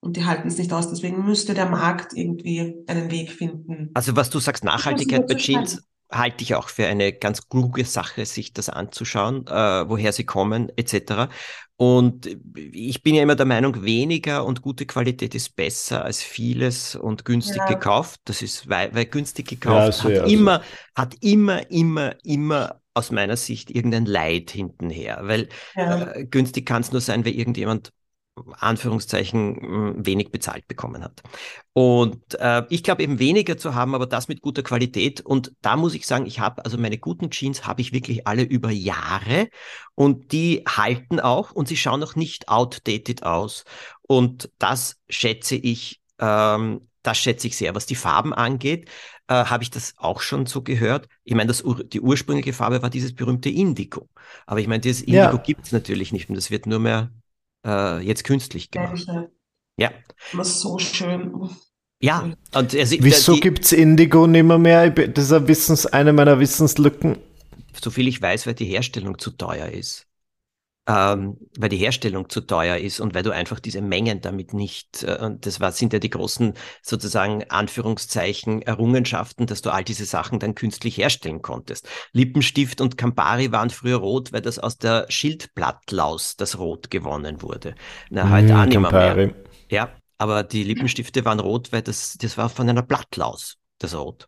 Und 0.01 0.15
die 0.15 0.25
halten 0.25 0.47
es 0.47 0.57
nicht 0.57 0.71
aus. 0.71 0.89
Deswegen 0.89 1.25
müsste 1.25 1.53
der 1.53 1.67
Markt 1.67 2.13
irgendwie 2.13 2.83
einen 2.87 3.11
Weg 3.11 3.31
finden. 3.31 3.89
Also 3.93 4.15
was 4.15 4.29
du 4.29 4.39
sagst, 4.39 4.63
Nachhaltigkeit 4.63 5.27
bei 5.27 5.35
Jeans, 5.35 5.83
halte 6.11 6.43
ich 6.43 6.55
auch 6.55 6.69
für 6.69 6.87
eine 6.87 7.13
ganz 7.13 7.47
kluge 7.49 7.85
Sache, 7.85 8.25
sich 8.25 8.53
das 8.53 8.69
anzuschauen, 8.69 9.45
äh, 9.47 9.89
woher 9.89 10.11
sie 10.11 10.25
kommen, 10.25 10.71
etc. 10.75 11.29
Und 11.75 12.27
ich 12.55 13.03
bin 13.03 13.15
ja 13.15 13.23
immer 13.23 13.35
der 13.35 13.45
Meinung, 13.45 13.83
weniger 13.83 14.45
und 14.45 14.61
gute 14.61 14.85
Qualität 14.85 15.35
ist 15.35 15.55
besser 15.55 16.03
als 16.03 16.21
vieles 16.21 16.95
und 16.95 17.25
günstig 17.25 17.57
ja. 17.57 17.65
gekauft. 17.67 18.21
Das 18.25 18.41
ist, 18.41 18.67
weil, 18.67 18.93
weil 18.93 19.05
günstig 19.05 19.47
gekauft 19.47 20.03
ja, 20.03 20.21
hat 20.21 20.29
immer, 20.29 20.61
hat 20.95 21.15
immer, 21.21 21.69
immer, 21.69 22.15
immer 22.23 22.81
aus 22.99 23.11
meiner 23.11 23.37
Sicht 23.37 23.71
irgendein 23.71 24.05
Leid 24.05 24.51
hintenher, 24.51 25.19
weil 25.23 25.49
ja. 25.75 26.11
äh, 26.11 26.25
günstig 26.25 26.65
kann 26.65 26.81
es 26.81 26.91
nur 26.91 27.01
sein, 27.01 27.25
weil 27.25 27.33
irgendjemand 27.33 27.91
Anführungszeichen 28.59 30.05
wenig 30.05 30.31
bezahlt 30.31 30.67
bekommen 30.67 31.03
hat. 31.03 31.21
Und 31.73 32.39
äh, 32.39 32.63
ich 32.69 32.83
glaube 32.83 33.03
eben 33.03 33.19
weniger 33.19 33.57
zu 33.57 33.75
haben, 33.75 33.95
aber 33.95 34.05
das 34.05 34.27
mit 34.27 34.41
guter 34.41 34.63
Qualität. 34.63 35.21
Und 35.21 35.53
da 35.61 35.75
muss 35.75 35.93
ich 35.93 36.05
sagen, 36.07 36.25
ich 36.25 36.39
habe 36.39 36.63
also 36.63 36.77
meine 36.77 36.97
guten 36.97 37.31
Jeans 37.31 37.65
habe 37.65 37.81
ich 37.81 37.93
wirklich 37.93 38.27
alle 38.27 38.43
über 38.43 38.69
Jahre 38.69 39.49
und 39.95 40.31
die 40.31 40.63
halten 40.67 41.19
auch 41.19 41.51
und 41.51 41.67
sie 41.67 41.77
schauen 41.77 41.99
noch 41.99 42.15
nicht 42.15 42.49
outdated 42.49 43.23
aus. 43.23 43.63
Und 44.01 44.49
das 44.57 44.97
schätze 45.09 45.55
ich, 45.55 46.01
ähm, 46.19 46.88
das 47.09 47.17
schätze 47.17 47.47
ich 47.47 47.57
sehr. 47.57 47.75
Was 47.75 47.85
die 47.85 47.95
Farben 47.95 48.33
angeht, 48.33 48.89
äh, 49.27 49.33
habe 49.33 49.63
ich 49.63 49.69
das 49.69 49.93
auch 49.97 50.21
schon 50.21 50.45
so 50.45 50.61
gehört. 50.61 51.07
Ich 51.23 51.35
meine, 51.35 51.47
das, 51.47 51.63
die 51.91 52.01
ursprüngliche 52.01 52.53
Farbe 52.53 52.81
war 52.81 52.89
dieses 52.89 53.13
berühmte 53.13 53.49
Indigo. 53.49 54.09
Aber 54.45 54.59
ich 54.59 54.67
meine, 54.67 54.81
dieses 54.81 55.01
Indigo 55.01 55.35
ja. 55.35 55.37
gibt 55.37 55.65
es 55.65 55.71
natürlich 55.71 56.11
nicht 56.11 56.29
und 56.29 56.35
das 56.35 56.51
wird 56.51 56.65
nur 56.65 56.79
mehr 56.79 57.11
äh, 57.65 57.99
jetzt 57.99 58.23
künstlich 58.23 58.71
gemacht. 58.71 59.07
Ja. 59.77 59.91
Was 60.33 60.61
so 60.61 60.77
schön. 60.79 61.49
Ja, 62.01 62.31
und 62.53 62.73
er, 62.73 62.89
Wieso 62.89 63.35
gibt 63.37 63.65
es 63.65 63.71
Indigo 63.73 64.25
nimmer 64.25 64.57
mehr? 64.57 64.89
Das 64.89 65.25
ist 65.25 65.33
eine, 65.33 65.47
Wissens-, 65.47 65.85
eine 65.85 66.13
meiner 66.13 66.39
Wissenslücken. 66.39 67.17
Soviel 67.81 68.07
ich 68.07 68.21
weiß, 68.21 68.47
weil 68.47 68.55
die 68.55 68.65
Herstellung 68.65 69.19
zu 69.19 69.31
teuer 69.31 69.67
ist 69.67 70.08
ähm, 70.89 71.37
weil 71.59 71.69
die 71.69 71.77
Herstellung 71.77 72.29
zu 72.29 72.41
teuer 72.41 72.77
ist 72.77 72.99
und 72.99 73.13
weil 73.13 73.21
du 73.21 73.29
einfach 73.29 73.59
diese 73.59 73.79
Mengen 73.79 74.21
damit 74.21 74.55
nicht, 74.55 75.03
äh, 75.03 75.19
und 75.21 75.45
das 75.45 75.59
war, 75.59 75.71
sind 75.71 75.93
ja 75.93 75.99
die 75.99 76.09
großen 76.09 76.55
sozusagen 76.81 77.43
Anführungszeichen 77.47 78.63
Errungenschaften, 78.63 79.45
dass 79.45 79.61
du 79.61 79.69
all 79.69 79.83
diese 79.83 80.05
Sachen 80.05 80.39
dann 80.39 80.55
künstlich 80.55 80.97
herstellen 80.97 81.43
konntest. 81.43 81.87
Lippenstift 82.11 82.81
und 82.81 82.97
Campari 82.97 83.51
waren 83.51 83.69
früher 83.69 83.97
rot, 83.97 84.33
weil 84.33 84.41
das 84.41 84.57
aus 84.57 84.79
der 84.79 85.05
Schildblattlaus 85.09 86.37
das 86.37 86.57
Rot 86.57 86.89
gewonnen 86.89 87.43
wurde. 87.43 87.75
Na, 88.09 88.27
heute 88.31 88.53
mmh, 88.53 88.61
auch 88.61 88.65
nicht 88.65 88.91
mehr. 88.91 89.33
Ja, 89.69 89.91
aber 90.17 90.41
die 90.41 90.63
Lippenstifte 90.63 91.23
waren 91.23 91.39
rot, 91.39 91.71
weil 91.71 91.83
das, 91.83 92.17
das 92.19 92.35
war 92.35 92.49
von 92.49 92.67
einer 92.67 92.81
Blattlaus, 92.81 93.57
das 93.77 93.93
Rot. 93.93 94.27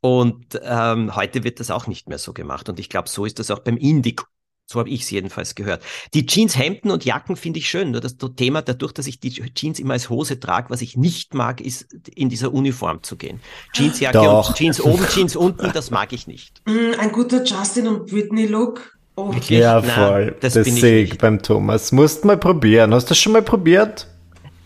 Und 0.00 0.60
ähm, 0.62 1.16
heute 1.16 1.42
wird 1.42 1.58
das 1.58 1.72
auch 1.72 1.88
nicht 1.88 2.08
mehr 2.08 2.18
so 2.18 2.32
gemacht. 2.32 2.68
Und 2.68 2.78
ich 2.78 2.88
glaube, 2.88 3.08
so 3.08 3.24
ist 3.24 3.40
das 3.40 3.50
auch 3.50 3.58
beim 3.58 3.76
Indigo. 3.76 4.24
So 4.68 4.80
habe 4.80 4.88
ich 4.88 5.02
es 5.02 5.10
jedenfalls 5.10 5.54
gehört. 5.54 5.84
Die 6.12 6.26
Jeans, 6.26 6.58
Hemden 6.58 6.90
und 6.90 7.04
Jacken 7.04 7.36
finde 7.36 7.60
ich 7.60 7.70
schön. 7.70 7.92
Nur 7.92 8.00
das 8.00 8.16
Thema, 8.34 8.62
dadurch, 8.62 8.92
dass 8.92 9.06
ich 9.06 9.20
die 9.20 9.30
Jeans 9.30 9.78
immer 9.78 9.94
als 9.94 10.10
Hose 10.10 10.40
trage, 10.40 10.70
was 10.70 10.82
ich 10.82 10.96
nicht 10.96 11.34
mag, 11.34 11.60
ist 11.60 11.86
in 12.14 12.28
dieser 12.28 12.52
Uniform 12.52 13.04
zu 13.04 13.16
gehen. 13.16 13.40
Jeansjacke 13.74 14.18
Doch. 14.18 14.48
und 14.48 14.56
Jeans 14.56 14.80
oben, 14.80 15.06
Jeans 15.08 15.36
unten, 15.36 15.70
das 15.72 15.90
mag 15.90 16.12
ich 16.12 16.26
nicht. 16.26 16.62
Mm, 16.66 16.98
ein 16.98 17.12
guter 17.12 17.44
Justin 17.44 17.86
und 17.86 18.10
Britney 18.10 18.46
Look. 18.46 18.98
Oh. 19.14 19.32
Ja, 19.48 19.80
voll. 19.80 20.26
Na, 20.26 20.38
das, 20.40 20.54
das 20.54 20.66
sehe 20.66 21.04
ich 21.04 21.16
beim 21.16 21.40
Thomas. 21.40 21.92
Musst 21.92 22.24
mal 22.24 22.36
probieren. 22.36 22.92
Hast 22.92 23.06
du 23.06 23.08
das 23.10 23.18
schon 23.18 23.32
mal 23.32 23.42
probiert? 23.42 24.08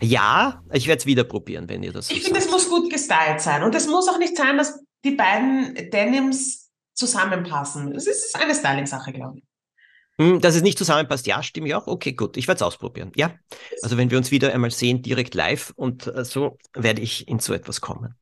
Ja, 0.01 0.61
ich 0.73 0.87
werde 0.87 0.99
es 0.99 1.05
wieder 1.05 1.23
probieren, 1.23 1.69
wenn 1.69 1.83
ihr 1.83 1.93
das 1.93 2.07
so 2.07 2.15
Ich 2.15 2.23
finde, 2.23 2.39
es 2.39 2.49
muss 2.49 2.67
gut 2.67 2.91
gestylt 2.91 3.39
sein. 3.39 3.61
Und 3.63 3.75
es 3.75 3.87
muss 3.87 4.09
auch 4.09 4.17
nicht 4.17 4.35
sein, 4.35 4.57
dass 4.57 4.79
die 5.05 5.11
beiden 5.11 5.75
Denims 5.91 6.71
zusammenpassen. 6.95 7.93
Es 7.95 8.07
ist 8.07 8.35
eine 8.35 8.55
Styling-Sache, 8.55 9.13
glaube 9.13 9.37
ich. 9.37 9.43
Hm, 10.19 10.41
dass 10.41 10.55
es 10.55 10.61
nicht 10.61 10.77
zusammenpasst, 10.77 11.25
ja, 11.27 11.41
stimme 11.41 11.67
ich 11.67 11.75
auch. 11.75 11.87
Okay, 11.87 12.13
gut, 12.13 12.37
ich 12.37 12.47
werde 12.47 12.57
es 12.57 12.61
ausprobieren. 12.61 13.11
Ja, 13.15 13.33
also 13.81 13.97
wenn 13.97 14.11
wir 14.11 14.17
uns 14.17 14.31
wieder 14.31 14.53
einmal 14.53 14.71
sehen, 14.71 15.01
direkt 15.01 15.35
live 15.35 15.73
und 15.75 16.07
äh, 16.07 16.25
so 16.25 16.57
werde 16.73 17.01
ich 17.01 17.27
in 17.27 17.39
so 17.39 17.53
etwas 17.53 17.81
kommen. 17.81 18.15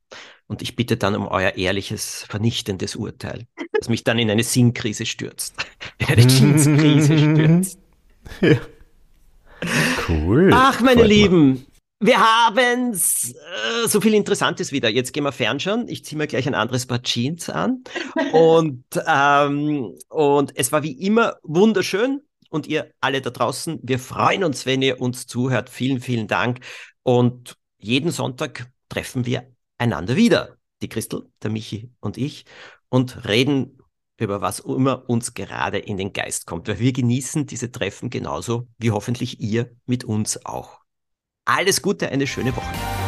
Und 0.47 0.61
ich 0.61 0.75
bitte 0.75 0.97
dann 0.97 1.15
um 1.15 1.27
euer 1.27 1.55
ehrliches, 1.57 2.25
vernichtendes 2.27 2.95
Urteil, 2.95 3.45
das 3.73 3.89
mich 3.89 4.03
dann 4.03 4.17
in 4.17 4.31
eine 4.31 4.43
Sinnkrise 4.43 5.05
stürzt. 5.05 5.53
In 5.99 6.07
eine 6.07 6.27
Jeanskrise 6.27 7.17
stürzt. 7.17 7.79
Ja. 8.41 8.57
Cool. 10.07 10.51
Ach, 10.53 10.79
meine 10.79 11.01
Freut 11.01 11.09
Lieben, 11.09 11.65
wir 11.99 12.17
haben 12.17 12.93
äh, 12.93 13.87
so 13.87 13.99
viel 13.99 14.13
Interessantes 14.13 14.71
wieder. 14.71 14.89
Jetzt 14.89 15.11
gehen 15.11 15.23
wir 15.23 15.31
fernschauen. 15.31 15.87
Ich 15.89 16.05
ziehe 16.05 16.17
mir 16.17 16.27
gleich 16.27 16.47
ein 16.47 16.55
anderes 16.55 16.85
Paar 16.85 17.01
Jeans 17.01 17.49
an. 17.49 17.83
und, 18.31 18.85
ähm, 19.07 19.95
und 20.07 20.55
es 20.55 20.71
war 20.71 20.83
wie 20.83 20.93
immer 20.93 21.35
wunderschön. 21.43 22.21
Und 22.49 22.65
ihr 22.65 22.91
alle 22.99 23.21
da 23.21 23.29
draußen, 23.29 23.79
wir 23.83 23.99
freuen 23.99 24.43
uns, 24.43 24.65
wenn 24.65 24.81
ihr 24.81 24.99
uns 24.99 25.27
zuhört. 25.27 25.69
Vielen, 25.69 25.99
vielen 25.99 26.27
Dank. 26.27 26.61
Und 27.03 27.55
jeden 27.77 28.11
Sonntag 28.11 28.71
treffen 28.87 29.25
wir 29.25 29.51
einander 29.77 30.15
wieder. 30.15 30.57
Die 30.81 30.89
Christel, 30.89 31.29
der 31.43 31.51
Michi 31.51 31.91
und 31.99 32.17
ich. 32.17 32.45
Und 32.87 33.27
reden 33.27 33.77
über 34.17 34.41
was 34.41 34.59
immer 34.59 35.07
uns 35.09 35.33
gerade 35.33 35.77
in 35.77 35.97
den 35.97 36.13
Geist 36.13 36.45
kommt. 36.45 36.67
Weil 36.67 36.79
wir 36.79 36.93
genießen 36.93 37.45
diese 37.45 37.71
Treffen 37.71 38.09
genauso 38.09 38.67
wie 38.77 38.91
hoffentlich 38.91 39.39
ihr 39.41 39.71
mit 39.85 40.03
uns 40.03 40.45
auch. 40.45 40.78
Alles 41.51 41.81
Gute, 41.81 42.09
eine 42.09 42.27
schöne 42.27 42.55
Woche. 42.55 42.98